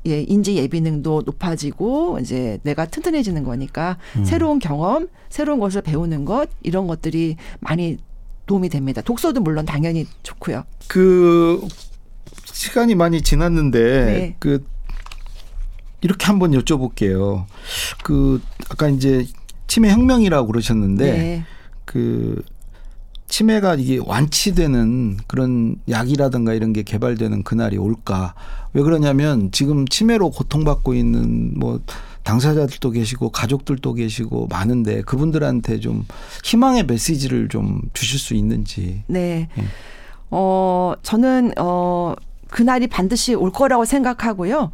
예, 0.06 0.22
인지 0.22 0.56
예비능도 0.56 1.22
높아지고 1.26 2.18
이제 2.20 2.58
뇌가 2.62 2.86
튼튼해지는 2.86 3.44
거니까 3.44 3.98
음. 4.16 4.24
새로운 4.24 4.58
경험, 4.58 5.08
새로운 5.28 5.58
것을 5.58 5.82
배우는 5.82 6.24
것 6.24 6.48
이런 6.62 6.86
것들이 6.86 7.36
많이 7.60 7.98
도움이 8.46 8.68
됩니다. 8.68 9.02
독서도 9.02 9.40
물론 9.40 9.66
당연히 9.66 10.06
좋고요. 10.22 10.64
그 10.88 11.66
시간이 12.44 12.94
많이 12.94 13.20
지났는데 13.20 14.04
네. 14.04 14.36
그 14.38 14.64
이렇게 16.00 16.26
한번 16.26 16.52
여쭤볼게요. 16.52 17.46
그 18.04 18.40
아까 18.70 18.88
이제 18.88 19.26
치매 19.66 19.90
혁명이라고 19.90 20.46
그러셨는데 20.46 21.12
네. 21.12 21.44
그 21.84 22.42
치매가 23.28 23.74
이게 23.76 23.98
완치되는 24.04 25.18
그런 25.26 25.76
약이라든가 25.88 26.54
이런 26.54 26.72
게 26.72 26.82
개발되는 26.82 27.42
그날이 27.42 27.76
올까? 27.76 28.34
왜 28.72 28.82
그러냐면 28.82 29.50
지금 29.52 29.86
치매로 29.86 30.30
고통받고 30.30 30.94
있는 30.94 31.58
뭐 31.58 31.80
당사자들도 32.22 32.90
계시고 32.90 33.30
가족들도 33.30 33.94
계시고 33.94 34.48
많은데 34.48 35.02
그분들한테 35.02 35.80
좀 35.80 36.04
희망의 36.44 36.86
메시지를 36.86 37.48
좀 37.48 37.80
주실 37.92 38.18
수 38.18 38.34
있는지. 38.34 39.02
네. 39.06 39.48
예. 39.56 39.64
어, 40.30 40.94
저는, 41.02 41.52
어, 41.56 42.14
그날이 42.50 42.86
반드시 42.86 43.34
올 43.34 43.52
거라고 43.52 43.84
생각하고요. 43.84 44.72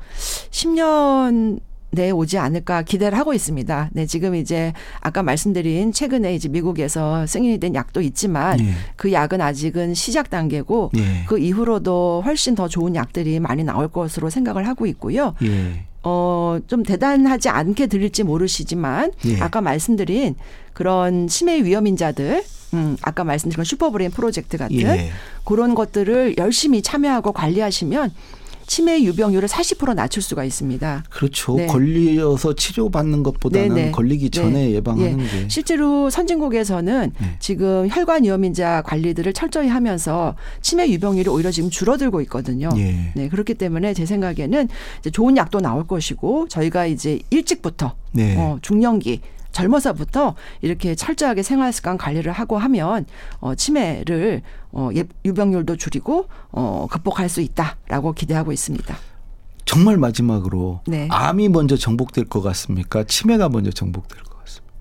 10년 0.50 1.60
내에 1.92 2.10
오지 2.10 2.38
않을까 2.38 2.82
기대를 2.82 3.18
하고 3.18 3.34
있습니다. 3.34 3.90
네, 3.92 4.06
지금 4.06 4.34
이제 4.34 4.72
아까 5.00 5.22
말씀드린 5.22 5.92
최근에 5.92 6.34
이제 6.34 6.48
미국에서 6.48 7.26
승인이 7.26 7.58
된 7.58 7.74
약도 7.74 8.00
있지만 8.00 8.60
예. 8.60 8.72
그 8.96 9.12
약은 9.12 9.40
아직은 9.40 9.94
시작 9.94 10.30
단계고 10.30 10.90
예. 10.96 11.24
그 11.26 11.38
이후로도 11.38 12.22
훨씬 12.24 12.54
더 12.54 12.66
좋은 12.66 12.94
약들이 12.94 13.40
많이 13.40 13.62
나올 13.62 13.88
것으로 13.88 14.30
생각을 14.30 14.66
하고 14.66 14.86
있고요. 14.86 15.34
예. 15.42 15.84
어, 16.02 16.58
좀 16.66 16.82
대단하지 16.82 17.50
않게 17.50 17.86
들릴지 17.86 18.24
모르시지만 18.24 19.12
예. 19.26 19.40
아까 19.40 19.60
말씀드린 19.60 20.34
그런 20.72 21.28
치매 21.28 21.62
위험인자들 21.62 22.42
음, 22.74 22.96
아까 23.02 23.22
말씀드린 23.22 23.64
슈퍼브레인 23.64 24.10
프로젝트 24.10 24.56
같은 24.56 24.76
예. 24.78 25.10
그런 25.44 25.74
것들을 25.74 26.36
열심히 26.38 26.80
참여하고 26.80 27.32
관리하시면 27.32 28.12
치매 28.66 29.02
유병률을 29.02 29.48
40% 29.48 29.94
낮출 29.94 30.22
수가 30.22 30.44
있습니다. 30.44 31.04
그렇죠. 31.10 31.56
네. 31.56 31.66
걸려서 31.66 32.54
치료받는 32.54 33.22
것보다는 33.22 33.68
네, 33.74 33.84
네. 33.86 33.90
걸리기 33.90 34.30
전에 34.30 34.50
네. 34.50 34.70
예방하는 34.72 35.20
예. 35.20 35.24
게. 35.24 35.48
실제로 35.48 36.10
선진국에서는 36.10 37.12
네. 37.18 37.36
지금 37.38 37.88
혈관 37.90 38.24
위험인자 38.24 38.82
관리들을 38.82 39.32
철저히 39.32 39.68
하면서 39.68 40.34
치매 40.60 40.88
유병률이 40.88 41.28
오히려 41.28 41.50
지금 41.50 41.70
줄어들고 41.70 42.20
있거든요. 42.22 42.70
예. 42.76 43.12
네, 43.14 43.28
그렇기 43.28 43.54
때문에 43.54 43.94
제 43.94 44.06
생각에는 44.06 44.68
이제 45.00 45.10
좋은 45.10 45.36
약도 45.36 45.60
나올 45.60 45.86
것이고 45.86 46.48
저희가 46.48 46.86
이제 46.86 47.18
일찍부터 47.30 47.94
네. 48.12 48.36
어, 48.36 48.58
중년기 48.62 49.20
젊어서부터 49.52 50.34
이렇게 50.60 50.94
철저하게 50.94 51.42
생활 51.42 51.72
습관 51.72 51.96
관리를 51.98 52.32
하고 52.32 52.58
하면 52.58 53.06
어, 53.40 53.54
치매를 53.54 54.42
어, 54.72 54.90
예- 54.96 55.04
유병률도 55.24 55.76
줄이고 55.76 56.28
어, 56.50 56.86
극복할 56.90 57.28
수 57.28 57.40
있다라고 57.40 58.12
기대하고 58.12 58.52
있습니다. 58.52 58.96
정말 59.64 59.96
마지막으로 59.96 60.80
네. 60.86 61.06
암이 61.10 61.48
먼저 61.50 61.76
정복될 61.76 62.24
것 62.24 62.42
같습니까? 62.42 63.04
치매가 63.04 63.48
먼저 63.48 63.70
정복될 63.70 64.22
것 64.24 64.38
같습니까? 64.40 64.72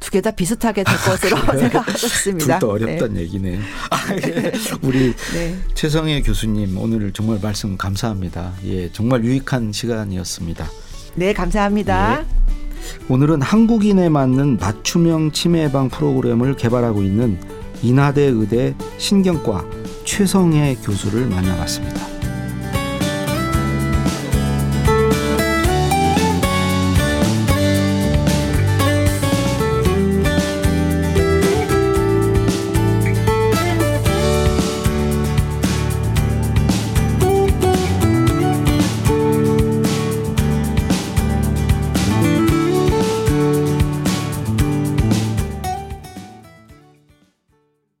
두 0.00 0.10
개 0.10 0.20
다 0.20 0.30
비슷하게 0.30 0.82
될 0.84 0.96
것으로 0.96 1.36
생각하고 1.58 1.90
있습니다. 1.92 2.58
둘다 2.58 2.66
어렵다는 2.72 3.16
얘기네요. 3.18 3.60
아, 3.90 4.14
예. 4.14 4.52
우리 4.82 5.14
네. 5.34 5.56
최성혜 5.74 6.22
교수님 6.22 6.76
오늘 6.78 7.12
정말 7.12 7.38
말씀 7.40 7.76
감사합니다. 7.76 8.52
예, 8.64 8.90
정말 8.92 9.24
유익한 9.24 9.72
시간이었습니다. 9.72 10.64
네, 11.14 11.26
네 11.26 11.32
감사합니다. 11.32 12.20
예. 12.22 12.59
오늘은 13.08 13.42
한국인에 13.42 14.08
맞는 14.08 14.58
맞춤형 14.58 15.32
치매 15.32 15.64
예방 15.64 15.88
프로그램을 15.88 16.56
개발하고 16.56 17.02
있는 17.02 17.38
인하대 17.82 18.22
의대 18.22 18.74
신경과 18.98 19.64
최성혜 20.04 20.76
교수를 20.82 21.26
만나봤습니다. 21.26 22.09